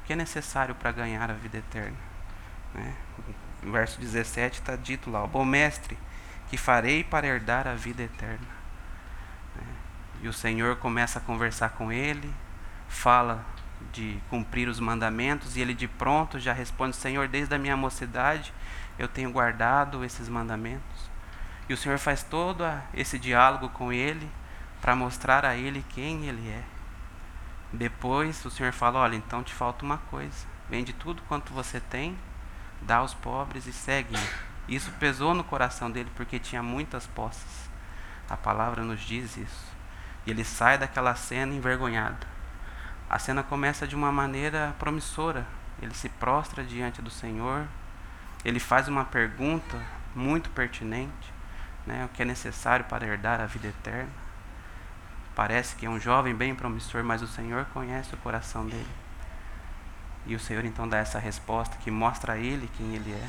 o 0.03 0.07
que 0.07 0.13
é 0.13 0.17
necessário 0.17 0.75
para 0.75 0.93
ganhar 0.93 1.31
a 1.31 1.35
vida 1.35 1.57
eterna? 1.57 1.97
Né? 2.75 2.95
Verso 3.63 3.99
17 3.99 4.61
está 4.61 4.77
dito 4.77 5.11
lá: 5.11 5.27
Bom 5.27 5.47
mestre, 5.47 5.97
que 6.51 6.59
farei 6.59 7.03
para 7.03 7.27
herdar 7.27 7.67
a 7.67 7.75
vida 7.75 8.03
eterna? 8.03 8.60
E 10.23 10.29
o 10.29 10.33
Senhor 10.33 10.77
começa 10.77 11.19
a 11.19 11.23
conversar 11.23 11.71
com 11.71 11.91
ele, 11.91 12.33
fala 12.89 13.45
de 13.93 14.21
cumprir 14.29 14.69
os 14.69 14.79
mandamentos 14.79 15.57
e 15.57 15.61
ele 15.61 15.73
de 15.73 15.89
pronto 15.89 16.39
já 16.39 16.53
responde: 16.53 16.97
Senhor, 16.97 17.29
desde 17.29 17.55
a 17.55 17.59
minha 17.59 17.77
mocidade 17.77 18.53
eu 18.99 19.09
tenho 19.09 19.33
guardado 19.33 20.05
esses 20.05 20.29
mandamentos. 20.29 21.11
E 21.69 21.73
o 21.73 21.77
Senhor 21.77 21.99
faz 21.99 22.23
todo 22.23 22.65
esse 22.93 23.19
diálogo 23.19 23.69
com 23.71 23.93
ele 23.93 24.29
para 24.81 24.97
mostrar 24.97 25.45
a 25.45 25.57
ele 25.57 25.85
quem 25.89 26.27
ele 26.27 26.49
é. 26.49 26.63
Depois 27.73 28.45
o 28.45 28.51
Senhor 28.51 28.73
fala: 28.73 28.99
Olha, 29.01 29.17
então 29.17 29.43
te 29.43 29.55
falta 29.55 29.85
uma 29.85 29.99
coisa. 29.99 30.47
Vende 30.69 30.93
tudo 30.93 31.23
quanto 31.29 31.53
você 31.53 31.81
tem, 31.81 32.17
dá 32.83 32.97
aos 32.97 33.15
pobres 33.15 33.67
e 33.67 33.73
segue. 33.73 34.17
Isso 34.69 34.93
pesou 35.01 35.35
no 35.35 35.43
coração 35.43 35.91
dele 35.91 36.11
porque 36.15 36.39
tinha 36.39 36.63
muitas 36.63 37.07
posses. 37.07 37.71
A 38.29 38.37
palavra 38.37 38.85
nos 38.85 39.01
diz 39.01 39.37
isso. 39.37 39.80
E 40.27 40.31
ele 40.31 40.45
sai 40.45 40.79
daquela 40.79 41.15
cena 41.15 41.55
envergonhado. 41.55 42.27
A 43.09 43.19
cena 43.19 43.43
começa 43.43 43.87
de 43.87 43.97
uma 43.97 44.13
maneira 44.13 44.75
promissora. 44.79 45.47
Ele 45.83 45.95
se 45.95 46.09
prostra 46.09 46.63
diante 46.63 47.03
do 47.03 47.11
Senhor. 47.11 47.67
Ele 48.45 48.61
faz 48.61 48.87
uma 48.89 49.05
pergunta 49.05 49.81
muito 50.15 50.51
pertinente, 50.51 51.33
né? 51.87 52.05
O 52.05 52.09
que 52.09 52.23
é 52.23 52.25
necessário 52.25 52.85
para 52.85 53.07
herdar 53.07 53.41
a 53.41 53.47
vida 53.47 53.69
eterna? 53.69 54.11
Parece 55.35 55.75
que 55.77 55.87
é 55.87 55.91
um 55.91 55.99
jovem 55.99 56.35
bem 56.35 56.55
promissor, 56.55 57.03
mas 57.03 57.23
o 57.23 57.27
Senhor 57.27 57.65
conhece 57.67 58.15
o 58.15 58.19
coração 58.19 58.67
dele. 58.67 58.87
E 60.27 60.35
o 60.35 60.41
Senhor 60.41 60.65
então 60.65 60.89
dá 60.89 60.99
essa 60.99 61.19
resposta 61.19 61.77
que 61.79 61.91
mostra 61.91 62.35
a 62.35 62.39
ele 62.39 62.71
quem 62.77 62.95
ele 62.95 63.13
é. 63.13 63.29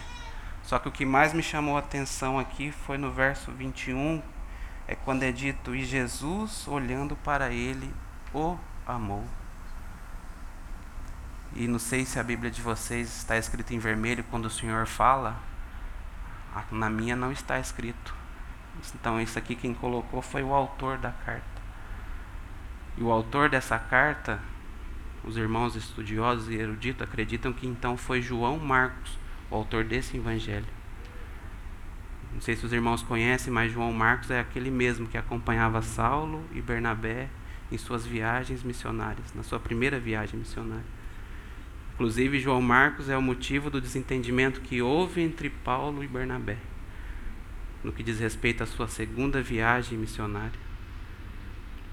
Só 0.64 0.78
que 0.78 0.88
o 0.88 0.92
que 0.92 1.06
mais 1.06 1.34
me 1.34 1.42
chamou 1.42 1.76
a 1.78 1.80
atenção 1.80 2.38
aqui 2.38 2.72
foi 2.72 2.98
no 2.98 3.12
verso 3.12 3.52
21, 3.52 4.22
é 4.88 4.96
quando 4.96 5.24
é 5.24 5.32
dito: 5.32 5.76
E 5.76 5.86
Jesus, 5.86 6.68
olhando 6.68 7.16
para 7.16 7.52
ele, 7.52 7.94
o 8.34 8.58
amou. 8.86 9.26
E 11.54 11.68
não 11.68 11.80
sei 11.80 12.06
se 12.06 12.20
a 12.20 12.24
Bíblia 12.24 12.50
de 12.50 12.62
vocês 12.62 13.18
está 13.18 13.38
escrita 13.38 13.74
em 13.74 13.80
vermelho 13.80 14.24
quando 14.30 14.46
o 14.46 14.50
Senhor 14.50 14.86
fala. 14.88 15.36
Na 16.72 16.90
minha 16.90 17.16
não 17.16 17.32
está 17.32 17.60
escrito. 17.60 18.16
Então, 18.96 19.20
isso 19.22 19.38
aqui 19.38 19.56
quem 19.56 19.74
colocou 19.74 20.22
foi 20.22 20.44
o 20.44 20.54
autor 20.54 20.98
da 20.98 21.12
carta. 21.12 21.62
E 22.98 23.04
o 23.04 23.12
autor 23.12 23.50
dessa 23.50 23.78
carta, 23.78 24.40
os 25.24 25.38
irmãos 25.38 25.76
estudiosos 25.76 26.50
e 26.50 26.56
eruditos 26.56 27.02
acreditam 27.02 27.54
que 27.54 27.68
então 27.68 27.96
foi 27.96 28.22
João 28.22 28.58
Marcos, 28.58 29.18
o 29.50 29.56
autor 29.56 29.84
desse 29.84 30.18
evangelho. 30.18 30.81
Não 32.42 32.46
sei 32.46 32.56
se 32.56 32.66
os 32.66 32.74
irmãos 32.74 33.04
conhecem, 33.04 33.54
mas 33.54 33.72
João 33.72 33.94
Marcos 33.94 34.32
é 34.32 34.40
aquele 34.40 34.72
mesmo 34.72 35.08
que 35.08 35.16
acompanhava 35.16 35.80
Saulo 35.84 36.44
e 36.52 36.60
Bernabé 36.60 37.30
em 37.72 37.78
suas 37.78 38.04
viagens 38.04 38.64
missionárias, 38.64 39.32
na 39.36 39.44
sua 39.44 39.60
primeira 39.60 40.00
viagem 40.00 40.40
missionária. 40.40 40.84
Inclusive, 41.94 42.40
João 42.40 42.60
Marcos 42.60 43.10
é 43.10 43.16
o 43.16 43.22
motivo 43.22 43.70
do 43.70 43.80
desentendimento 43.80 44.60
que 44.60 44.82
houve 44.82 45.22
entre 45.22 45.52
Paulo 45.52 46.04
e 46.04 46.08
Bernabé, 46.08 46.58
no 47.84 47.92
que 47.92 48.02
diz 48.02 48.20
respeito 48.20 48.64
à 48.64 48.66
sua 48.66 48.88
segunda 48.88 49.40
viagem 49.40 49.96
missionária. 49.96 50.60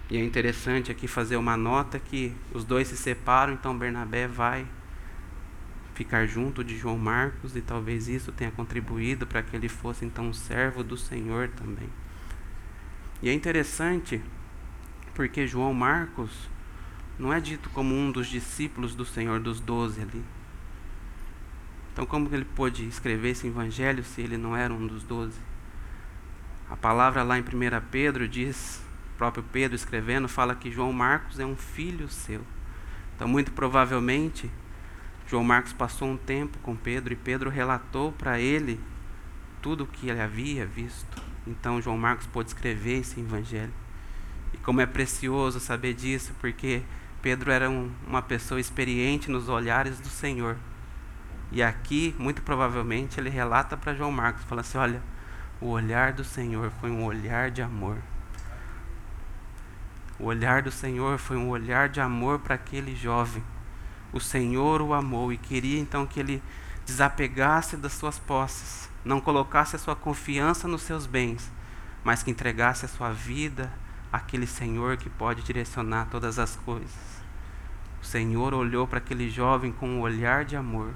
E 0.08 0.16
é 0.16 0.24
interessante 0.24 0.90
aqui 0.90 1.06
fazer 1.06 1.36
uma 1.36 1.58
nota 1.58 1.98
que 1.98 2.34
os 2.54 2.64
dois 2.64 2.88
se 2.88 2.96
separam, 2.96 3.52
então 3.52 3.76
Bernabé 3.76 4.26
vai 4.26 4.66
ficar 5.98 6.26
junto 6.26 6.62
de 6.62 6.78
João 6.78 6.96
Marcos 6.96 7.56
e 7.56 7.60
talvez 7.60 8.06
isso 8.06 8.30
tenha 8.30 8.52
contribuído 8.52 9.26
para 9.26 9.42
que 9.42 9.56
ele 9.56 9.68
fosse 9.68 10.04
então 10.04 10.28
um 10.28 10.32
servo 10.32 10.84
do 10.84 10.96
Senhor 10.96 11.48
também. 11.48 11.88
E 13.20 13.28
é 13.28 13.32
interessante 13.32 14.22
porque 15.12 15.44
João 15.44 15.74
Marcos 15.74 16.48
não 17.18 17.32
é 17.32 17.40
dito 17.40 17.68
como 17.70 17.96
um 17.96 18.12
dos 18.12 18.28
discípulos 18.28 18.94
do 18.94 19.04
Senhor, 19.04 19.40
dos 19.40 19.58
doze 19.58 20.00
ali. 20.00 20.22
Então, 21.92 22.06
como 22.06 22.32
ele 22.32 22.44
pôde 22.44 22.86
escrever 22.86 23.30
esse 23.30 23.48
evangelho 23.48 24.04
se 24.04 24.20
ele 24.20 24.36
não 24.36 24.56
era 24.56 24.72
um 24.72 24.86
dos 24.86 25.02
doze? 25.02 25.40
A 26.70 26.76
palavra 26.76 27.24
lá 27.24 27.36
em 27.36 27.42
1 27.42 27.44
Pedro 27.90 28.28
diz, 28.28 28.80
o 29.14 29.18
próprio 29.18 29.42
Pedro 29.42 29.74
escrevendo, 29.74 30.28
fala 30.28 30.54
que 30.54 30.70
João 30.70 30.92
Marcos 30.92 31.40
é 31.40 31.44
um 31.44 31.56
filho 31.56 32.08
seu. 32.08 32.42
Então, 33.16 33.26
muito 33.26 33.50
provavelmente, 33.50 34.48
João 35.28 35.44
Marcos 35.44 35.74
passou 35.74 36.08
um 36.08 36.16
tempo 36.16 36.58
com 36.60 36.74
Pedro 36.74 37.12
e 37.12 37.16
Pedro 37.16 37.50
relatou 37.50 38.12
para 38.12 38.40
ele 38.40 38.80
tudo 39.60 39.84
o 39.84 39.86
que 39.86 40.08
ele 40.08 40.22
havia 40.22 40.64
visto. 40.64 41.22
Então, 41.46 41.82
João 41.82 41.98
Marcos 41.98 42.26
pôde 42.26 42.48
escrever 42.48 43.00
esse 43.00 43.20
evangelho. 43.20 43.72
E 44.54 44.56
como 44.56 44.80
é 44.80 44.86
precioso 44.86 45.60
saber 45.60 45.92
disso, 45.92 46.32
porque 46.40 46.82
Pedro 47.20 47.50
era 47.50 47.68
um, 47.68 47.90
uma 48.06 48.22
pessoa 48.22 48.58
experiente 48.58 49.30
nos 49.30 49.50
olhares 49.50 50.00
do 50.00 50.08
Senhor. 50.08 50.56
E 51.52 51.62
aqui, 51.62 52.14
muito 52.18 52.40
provavelmente, 52.40 53.20
ele 53.20 53.28
relata 53.28 53.76
para 53.76 53.94
João 53.94 54.10
Marcos, 54.10 54.44
fala 54.44 54.62
assim: 54.62 54.78
"Olha, 54.78 55.02
o 55.60 55.66
olhar 55.66 56.12
do 56.14 56.24
Senhor 56.24 56.70
foi 56.80 56.90
um 56.90 57.04
olhar 57.04 57.50
de 57.50 57.60
amor. 57.60 57.98
O 60.18 60.24
olhar 60.24 60.62
do 60.62 60.70
Senhor 60.70 61.18
foi 61.18 61.36
um 61.36 61.48
olhar 61.50 61.90
de 61.90 62.00
amor 62.00 62.38
para 62.38 62.54
aquele 62.54 62.96
jovem. 62.96 63.42
O 64.12 64.20
Senhor 64.20 64.80
o 64.80 64.94
amou 64.94 65.32
e 65.32 65.36
queria 65.36 65.78
então 65.78 66.06
que 66.06 66.18
ele 66.18 66.42
desapegasse 66.86 67.76
das 67.76 67.92
suas 67.92 68.18
posses, 68.18 68.88
não 69.04 69.20
colocasse 69.20 69.76
a 69.76 69.78
sua 69.78 69.94
confiança 69.94 70.66
nos 70.66 70.82
seus 70.82 71.06
bens, 71.06 71.52
mas 72.02 72.22
que 72.22 72.30
entregasse 72.30 72.86
a 72.86 72.88
sua 72.88 73.12
vida 73.12 73.70
àquele 74.10 74.46
Senhor 74.46 74.96
que 74.96 75.10
pode 75.10 75.42
direcionar 75.42 76.06
todas 76.10 76.38
as 76.38 76.56
coisas. 76.56 77.18
O 78.00 78.06
Senhor 78.06 78.54
olhou 78.54 78.86
para 78.86 78.98
aquele 78.98 79.28
jovem 79.28 79.72
com 79.72 79.88
um 79.88 80.00
olhar 80.00 80.44
de 80.44 80.56
amor. 80.56 80.94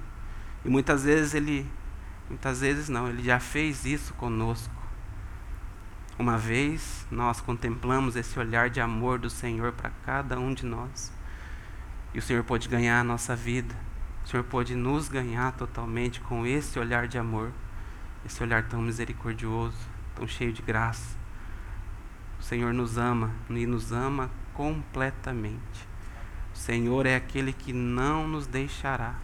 E 0.64 0.68
muitas 0.68 1.04
vezes 1.04 1.34
ele, 1.34 1.70
muitas 2.28 2.60
vezes 2.60 2.88
não, 2.88 3.08
ele 3.08 3.22
já 3.22 3.38
fez 3.38 3.84
isso 3.84 4.14
conosco. 4.14 4.72
Uma 6.18 6.38
vez 6.38 7.06
nós 7.10 7.40
contemplamos 7.40 8.16
esse 8.16 8.38
olhar 8.38 8.70
de 8.70 8.80
amor 8.80 9.18
do 9.18 9.28
Senhor 9.28 9.72
para 9.72 9.90
cada 10.06 10.38
um 10.38 10.54
de 10.54 10.64
nós. 10.64 11.12
E 12.14 12.18
o 12.18 12.22
Senhor 12.22 12.44
pode 12.44 12.68
ganhar 12.68 13.00
a 13.00 13.04
nossa 13.04 13.34
vida. 13.34 13.74
O 14.24 14.28
Senhor 14.28 14.44
pôde 14.44 14.74
nos 14.74 15.08
ganhar 15.08 15.52
totalmente 15.52 16.20
com 16.20 16.46
esse 16.46 16.78
olhar 16.78 17.08
de 17.08 17.18
amor, 17.18 17.52
esse 18.24 18.42
olhar 18.42 18.68
tão 18.68 18.80
misericordioso, 18.82 19.76
tão 20.14 20.28
cheio 20.28 20.52
de 20.52 20.62
graça. 20.62 21.16
O 22.38 22.42
Senhor 22.42 22.72
nos 22.74 22.98
ama 22.98 23.30
e 23.48 23.66
nos 23.66 23.92
ama 23.92 24.30
completamente. 24.52 25.88
O 26.54 26.56
Senhor 26.56 27.06
é 27.06 27.16
aquele 27.16 27.52
que 27.52 27.72
não 27.72 28.28
nos 28.28 28.46
deixará. 28.46 29.14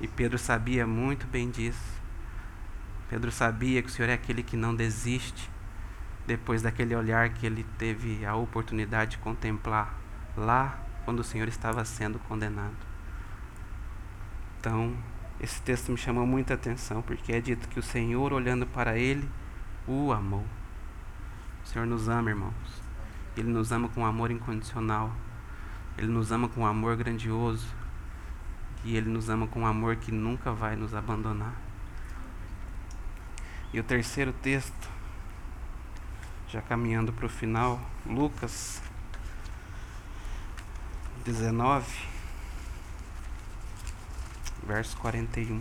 E 0.00 0.08
Pedro 0.08 0.38
sabia 0.38 0.86
muito 0.86 1.26
bem 1.26 1.50
disso. 1.50 1.98
Pedro 3.08 3.30
sabia 3.30 3.82
que 3.82 3.88
o 3.88 3.90
Senhor 3.90 4.08
é 4.08 4.14
aquele 4.14 4.42
que 4.42 4.56
não 4.56 4.74
desiste 4.74 5.50
depois 6.26 6.60
daquele 6.60 6.94
olhar 6.94 7.30
que 7.30 7.46
ele 7.46 7.64
teve 7.78 8.26
a 8.26 8.34
oportunidade 8.34 9.12
de 9.12 9.18
contemplar 9.18 9.98
lá 10.36 10.87
quando 11.08 11.20
o 11.20 11.24
Senhor 11.24 11.48
estava 11.48 11.82
sendo 11.86 12.18
condenado. 12.18 12.76
Então, 14.60 14.94
esse 15.40 15.58
texto 15.62 15.90
me 15.90 15.96
chamou 15.96 16.26
muita 16.26 16.52
atenção, 16.52 17.00
porque 17.00 17.32
é 17.32 17.40
dito 17.40 17.66
que 17.66 17.80
o 17.80 17.82
Senhor, 17.82 18.30
olhando 18.30 18.66
para 18.66 18.98
ele, 18.98 19.26
o 19.86 20.12
amou. 20.12 20.44
O 21.64 21.66
Senhor 21.66 21.86
nos 21.86 22.10
ama, 22.10 22.28
irmãos. 22.28 22.82
Ele 23.34 23.48
nos 23.48 23.72
ama 23.72 23.88
com 23.88 24.04
amor 24.04 24.30
incondicional. 24.30 25.10
Ele 25.96 26.08
nos 26.08 26.30
ama 26.30 26.46
com 26.46 26.66
amor 26.66 26.94
grandioso. 26.94 27.68
E 28.84 28.94
Ele 28.94 29.08
nos 29.08 29.30
ama 29.30 29.46
com 29.46 29.66
amor 29.66 29.96
que 29.96 30.12
nunca 30.12 30.52
vai 30.52 30.76
nos 30.76 30.94
abandonar. 30.94 31.54
E 33.72 33.80
o 33.80 33.82
terceiro 33.82 34.34
texto, 34.34 34.90
já 36.48 36.60
caminhando 36.60 37.14
para 37.14 37.24
o 37.24 37.30
final, 37.30 37.80
Lucas 38.04 38.82
19, 41.28 41.84
verso 44.66 44.96
41. 44.96 45.60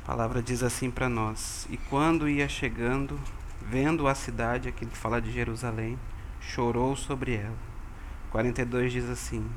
A 0.00 0.06
palavra 0.06 0.40
diz 0.40 0.62
assim 0.62 0.92
para 0.92 1.08
nós: 1.08 1.66
E 1.68 1.76
quando 1.76 2.28
ia 2.28 2.48
chegando, 2.48 3.18
vendo 3.60 4.06
a 4.06 4.14
cidade, 4.14 4.68
aqui 4.68 4.86
que 4.86 4.96
fala 4.96 5.20
de 5.20 5.32
Jerusalém, 5.32 5.98
chorou 6.40 6.94
sobre 6.94 7.34
ela. 7.34 7.73
42 8.34 8.92
diz 8.92 9.08
assim: 9.08 9.48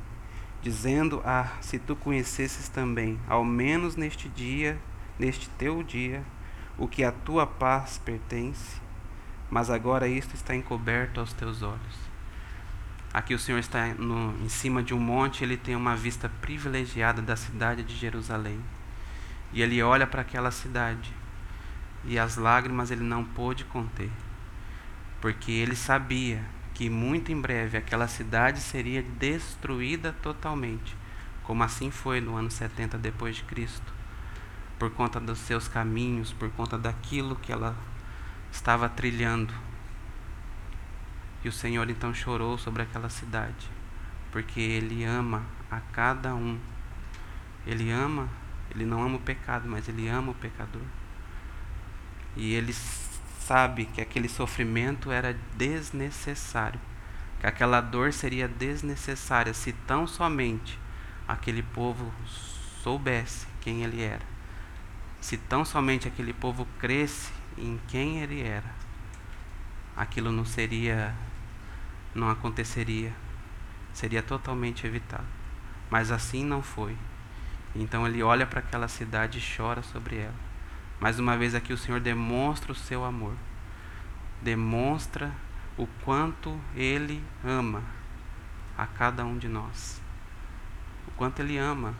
Dizendo: 0.62 1.20
Ah, 1.26 1.52
se 1.62 1.80
tu 1.80 1.96
conhecesses 1.96 2.70
também, 2.70 3.20
ao 3.28 3.44
menos 3.44 3.96
neste 3.96 4.30
dia, 4.30 4.78
neste 5.18 5.50
teu 5.50 5.82
dia, 5.82 6.24
o 6.78 6.88
que 6.88 7.04
a 7.04 7.12
tua 7.12 7.48
paz 7.48 7.98
pertence, 7.98 8.80
mas 9.50 9.72
agora 9.72 10.08
isto 10.08 10.36
está 10.36 10.56
encoberto 10.56 11.20
aos 11.20 11.34
teus 11.34 11.64
olhos. 11.64 11.98
Aqui 13.12 13.34
o 13.34 13.40
Senhor 13.40 13.58
está 13.58 13.96
no, 13.96 14.46
em 14.46 14.50
cima 14.50 14.84
de 14.84 14.94
um 14.94 15.00
monte, 15.00 15.44
ele 15.44 15.58
tem 15.58 15.76
uma 15.76 15.96
vista 15.96 16.30
privilegiada 16.30 17.20
da 17.20 17.36
cidade 17.36 17.82
de 17.82 17.96
Jerusalém. 17.96 18.60
E 19.52 19.64
ele 19.64 19.82
olha 19.82 20.06
para 20.06 20.22
aquela 20.22 20.52
cidade 20.52 21.12
e 22.06 22.20
as 22.20 22.38
lágrimas 22.38 22.92
ele 22.92 23.04
não 23.04 23.26
pôde 23.26 23.66
conter, 23.66 24.12
porque 25.20 25.52
ele 25.52 25.76
sabia 25.76 26.46
que 26.78 26.92
muito 26.92 27.32
em 27.32 27.42
breve 27.42 27.76
aquela 27.76 28.08
cidade 28.08 28.60
seria 28.60 29.02
destruída 29.02 30.14
totalmente, 30.22 30.96
como 31.42 31.64
assim 31.64 31.90
foi 31.90 32.22
no 32.22 32.36
ano 32.36 32.52
70 32.52 33.00
depois 33.00 33.38
de 33.38 33.44
Cristo, 33.46 33.92
por 34.78 34.92
conta 34.92 35.20
dos 35.20 35.40
seus 35.40 35.68
caminhos, 35.68 36.32
por 36.32 36.52
conta 36.52 36.78
daquilo 36.78 37.36
que 37.36 37.52
ela 37.52 37.76
estava 38.52 38.88
trilhando. 38.88 39.52
E 41.44 41.50
o 41.50 41.52
Senhor 41.52 41.90
então 41.90 42.14
chorou 42.14 42.60
sobre 42.60 42.84
aquela 42.84 43.10
cidade, 43.10 43.68
porque 44.32 44.62
ele 44.62 45.04
ama 45.04 45.44
a 45.72 45.80
cada 45.80 46.36
um. 46.36 46.60
Ele 47.66 47.90
ama 47.90 48.30
ele 48.76 48.86
não 48.86 49.02
ama 49.02 49.16
o 49.16 49.22
pecado, 49.22 49.68
mas 49.68 49.90
ele 49.90 50.08
ama 50.08 50.32
o 50.34 50.36
pecador. 50.36 50.84
E 52.36 52.54
ele 52.54 52.72
sabe 53.40 53.86
que 53.86 54.02
aquele 54.02 54.28
sofrimento 54.28 55.12
era 55.12 55.38
desnecessário, 55.56 56.80
que 57.40 57.48
aquela 57.48 57.80
dor 57.80 58.12
seria 58.12 58.48
desnecessária 58.48 59.54
se 59.54 59.72
tão 59.72 60.08
somente 60.08 60.80
aquele 61.28 61.62
povo 61.62 62.12
soubesse 62.84 63.48
quem 63.62 63.84
ele 63.84 64.02
era. 64.02 64.26
Se 65.20 65.38
tão 65.38 65.66
somente 65.66 66.08
aquele 66.08 66.34
povo 66.34 66.68
cresce 66.80 67.32
em 67.58 67.80
quem 67.88 68.20
ele 68.20 68.42
era, 68.42 68.70
aquilo 69.96 70.32
não 70.32 70.46
seria, 70.46 71.14
não 72.14 72.30
aconteceria, 72.30 73.14
seria 73.94 74.22
totalmente 74.22 74.86
evitado. 74.86 75.26
Mas 75.90 76.12
assim 76.12 76.44
não 76.44 76.62
foi. 76.62 76.96
Então 77.76 78.06
ele 78.06 78.22
olha 78.22 78.46
para 78.46 78.60
aquela 78.60 78.88
cidade 78.88 79.40
e 79.40 79.58
chora 79.58 79.82
sobre 79.82 80.18
ela. 80.18 80.47
Mais 81.00 81.20
uma 81.20 81.38
vez 81.38 81.54
aqui 81.54 81.72
o 81.72 81.78
Senhor 81.78 82.00
demonstra 82.00 82.72
o 82.72 82.76
seu 82.76 83.06
amor. 83.06 83.36
Demonstra 84.42 85.32
o 85.78 85.86
quanto 86.04 86.60
ele 86.76 87.24
ama 87.44 87.84
a 88.78 88.88
cada 88.88 89.24
um 89.24 89.38
de 89.38 89.48
nós. 89.48 90.02
O 91.08 91.12
quanto 91.12 91.40
ele 91.42 91.58
ama 91.58 91.94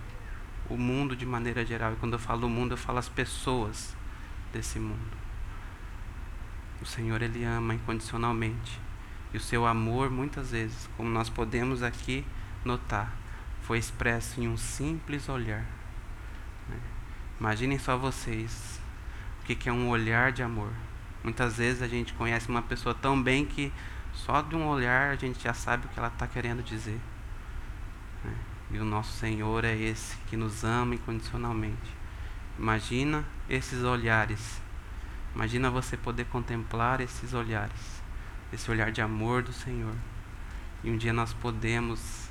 o 0.70 0.78
mundo 0.78 1.16
de 1.16 1.26
maneira 1.26 1.66
geral. 1.66 1.94
E 1.94 1.96
quando 1.98 2.14
eu 2.14 2.20
falo 2.20 2.48
o 2.48 2.50
mundo, 2.50 2.74
eu 2.74 2.78
falo 2.78 2.98
as 2.98 3.08
pessoas 3.08 3.96
desse 4.52 4.80
mundo. 4.80 5.18
O 6.82 6.86
Senhor 6.86 7.22
ele 7.22 7.44
ama 7.44 7.76
incondicionalmente. 7.76 8.80
E 9.34 9.38
o 9.38 9.42
seu 9.42 9.66
amor, 9.66 10.10
muitas 10.10 10.52
vezes, 10.52 10.90
como 10.98 11.10
nós 11.10 11.30
podemos 11.30 11.84
aqui 11.84 12.26
notar, 12.66 13.14
foi 13.62 13.78
expresso 13.78 14.42
em 14.42 14.48
um 14.48 14.58
simples 14.58 15.30
olhar. 15.30 15.66
Né? 16.70 16.80
Imaginem 17.40 17.78
só 17.78 17.98
vocês 17.98 18.77
o 19.54 19.58
que 19.58 19.70
é 19.70 19.72
um 19.72 19.90
olhar 19.90 20.32
de 20.32 20.44
amor. 20.44 20.72
Muitas 21.24 21.58
vezes 21.58 21.82
a 21.82 21.88
gente 21.88 22.14
conhece 22.14 22.50
uma 22.50 22.62
pessoa 22.62 22.94
tão 22.94 23.22
bem 23.22 23.46
que 23.46 23.72
só 24.14 24.42
de 24.42 24.56
um 24.56 24.68
olhar 24.68 25.12
a 25.12 25.16
gente 25.16 25.44
já 25.44 25.54
sabe 25.54 25.86
o 25.86 25.90
que 25.90 26.00
ela 26.00 26.08
está 26.08 26.28
querendo 26.28 26.64
dizer. 26.64 27.00
Né? 28.24 28.34
E 28.72 28.80
o 28.80 28.86
nosso 28.86 29.12
Senhor 29.18 29.64
é 29.64 29.76
esse 29.76 30.18
que 30.28 30.36
nos 30.36 30.64
ama 30.64 30.96
incondicionalmente. 30.96 31.96
Imagina 32.58 33.24
esses 33.50 33.84
olhares. 33.84 34.62
Imagina 35.36 35.70
você 35.70 35.96
poder 35.96 36.26
contemplar 36.26 37.00
esses 37.02 37.34
olhares. 37.34 38.02
Esse 38.52 38.70
olhar 38.72 38.92
de 38.92 39.02
amor 39.02 39.44
do 39.44 39.54
Senhor. 39.54 39.94
E 40.84 40.90
um 40.90 40.98
dia 40.98 41.14
nós 41.14 41.34
podemos 41.34 42.30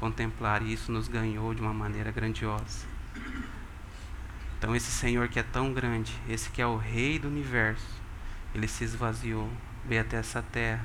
contemplar 0.00 0.62
e 0.62 0.72
isso 0.72 0.92
nos 0.92 1.08
ganhou 1.08 1.54
de 1.54 1.60
uma 1.60 1.72
maneira 1.72 2.10
grandiosa. 2.10 2.86
Então 4.58 4.74
esse 4.74 4.90
Senhor 4.90 5.28
que 5.28 5.38
é 5.38 5.42
tão 5.42 5.72
grande, 5.72 6.12
esse 6.28 6.50
que 6.50 6.62
é 6.62 6.66
o 6.66 6.76
rei 6.76 7.18
do 7.18 7.28
universo, 7.28 7.86
ele 8.54 8.66
se 8.66 8.84
esvaziou, 8.84 9.50
veio 9.84 10.00
até 10.00 10.16
essa 10.16 10.42
terra. 10.42 10.84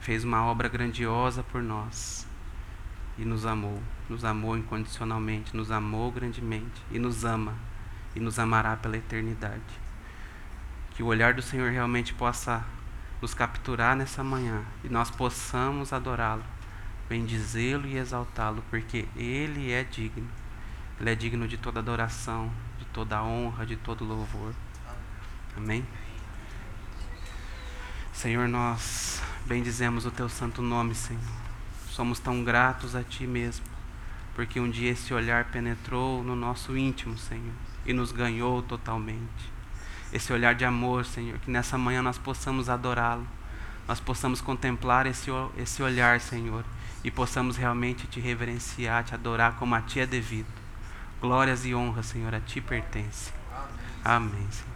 Fez 0.00 0.22
uma 0.22 0.44
obra 0.44 0.68
grandiosa 0.68 1.42
por 1.42 1.62
nós 1.62 2.26
e 3.16 3.24
nos 3.24 3.46
amou, 3.46 3.82
nos 4.08 4.24
amou 4.24 4.56
incondicionalmente, 4.56 5.56
nos 5.56 5.70
amou 5.70 6.12
grandemente 6.12 6.82
e 6.90 6.98
nos 6.98 7.24
ama 7.24 7.54
e 8.14 8.20
nos 8.20 8.38
amará 8.38 8.76
pela 8.76 8.96
eternidade. 8.96 9.62
Que 10.90 11.02
o 11.02 11.06
olhar 11.06 11.34
do 11.34 11.42
Senhor 11.42 11.70
realmente 11.70 12.14
possa 12.14 12.64
nos 13.20 13.34
capturar 13.34 13.96
nessa 13.96 14.22
manhã 14.22 14.62
e 14.84 14.88
nós 14.88 15.10
possamos 15.10 15.92
adorá-lo 15.92 16.44
bendizê-lo 17.08 17.86
e 17.86 17.96
exaltá-lo, 17.96 18.62
porque 18.70 19.06
ele 19.16 19.70
é 19.70 19.84
digno. 19.84 20.28
Ele 21.00 21.10
é 21.10 21.14
digno 21.14 21.48
de 21.48 21.56
toda 21.56 21.80
adoração, 21.80 22.50
de 22.78 22.84
toda 22.86 23.22
honra, 23.22 23.66
de 23.66 23.76
todo 23.76 24.04
louvor. 24.04 24.54
Amém? 25.56 25.84
Senhor, 28.12 28.48
nós 28.48 29.20
bendizemos 29.44 30.06
o 30.06 30.10
teu 30.10 30.28
santo 30.28 30.62
nome, 30.62 30.94
Senhor. 30.94 31.20
Somos 31.90 32.18
tão 32.18 32.42
gratos 32.42 32.94
a 32.96 33.02
ti 33.02 33.26
mesmo, 33.26 33.66
porque 34.34 34.58
um 34.58 34.70
dia 34.70 34.92
esse 34.92 35.12
olhar 35.12 35.46
penetrou 35.46 36.22
no 36.22 36.34
nosso 36.34 36.76
íntimo, 36.76 37.18
Senhor, 37.18 37.52
e 37.84 37.92
nos 37.92 38.12
ganhou 38.12 38.62
totalmente. 38.62 39.52
Esse 40.12 40.32
olhar 40.32 40.54
de 40.54 40.64
amor, 40.64 41.04
Senhor, 41.04 41.38
que 41.38 41.50
nessa 41.50 41.76
manhã 41.76 42.02
nós 42.02 42.16
possamos 42.16 42.68
adorá-lo, 42.68 43.26
nós 43.86 44.00
possamos 44.00 44.40
contemplar 44.40 45.06
esse, 45.06 45.30
esse 45.56 45.82
olhar, 45.82 46.20
Senhor, 46.20 46.64
e 47.02 47.10
possamos 47.10 47.56
realmente 47.56 48.06
te 48.06 48.20
reverenciar, 48.20 49.04
te 49.04 49.14
adorar 49.14 49.56
como 49.56 49.74
a 49.74 49.82
ti 49.82 50.00
é 50.00 50.06
devido. 50.06 50.63
Glórias 51.24 51.64
e 51.64 51.74
honras, 51.74 52.04
Senhor, 52.04 52.34
a 52.34 52.40
ti 52.40 52.60
pertence. 52.60 53.32
Amém, 54.04 54.46
Senhor. 54.50 54.73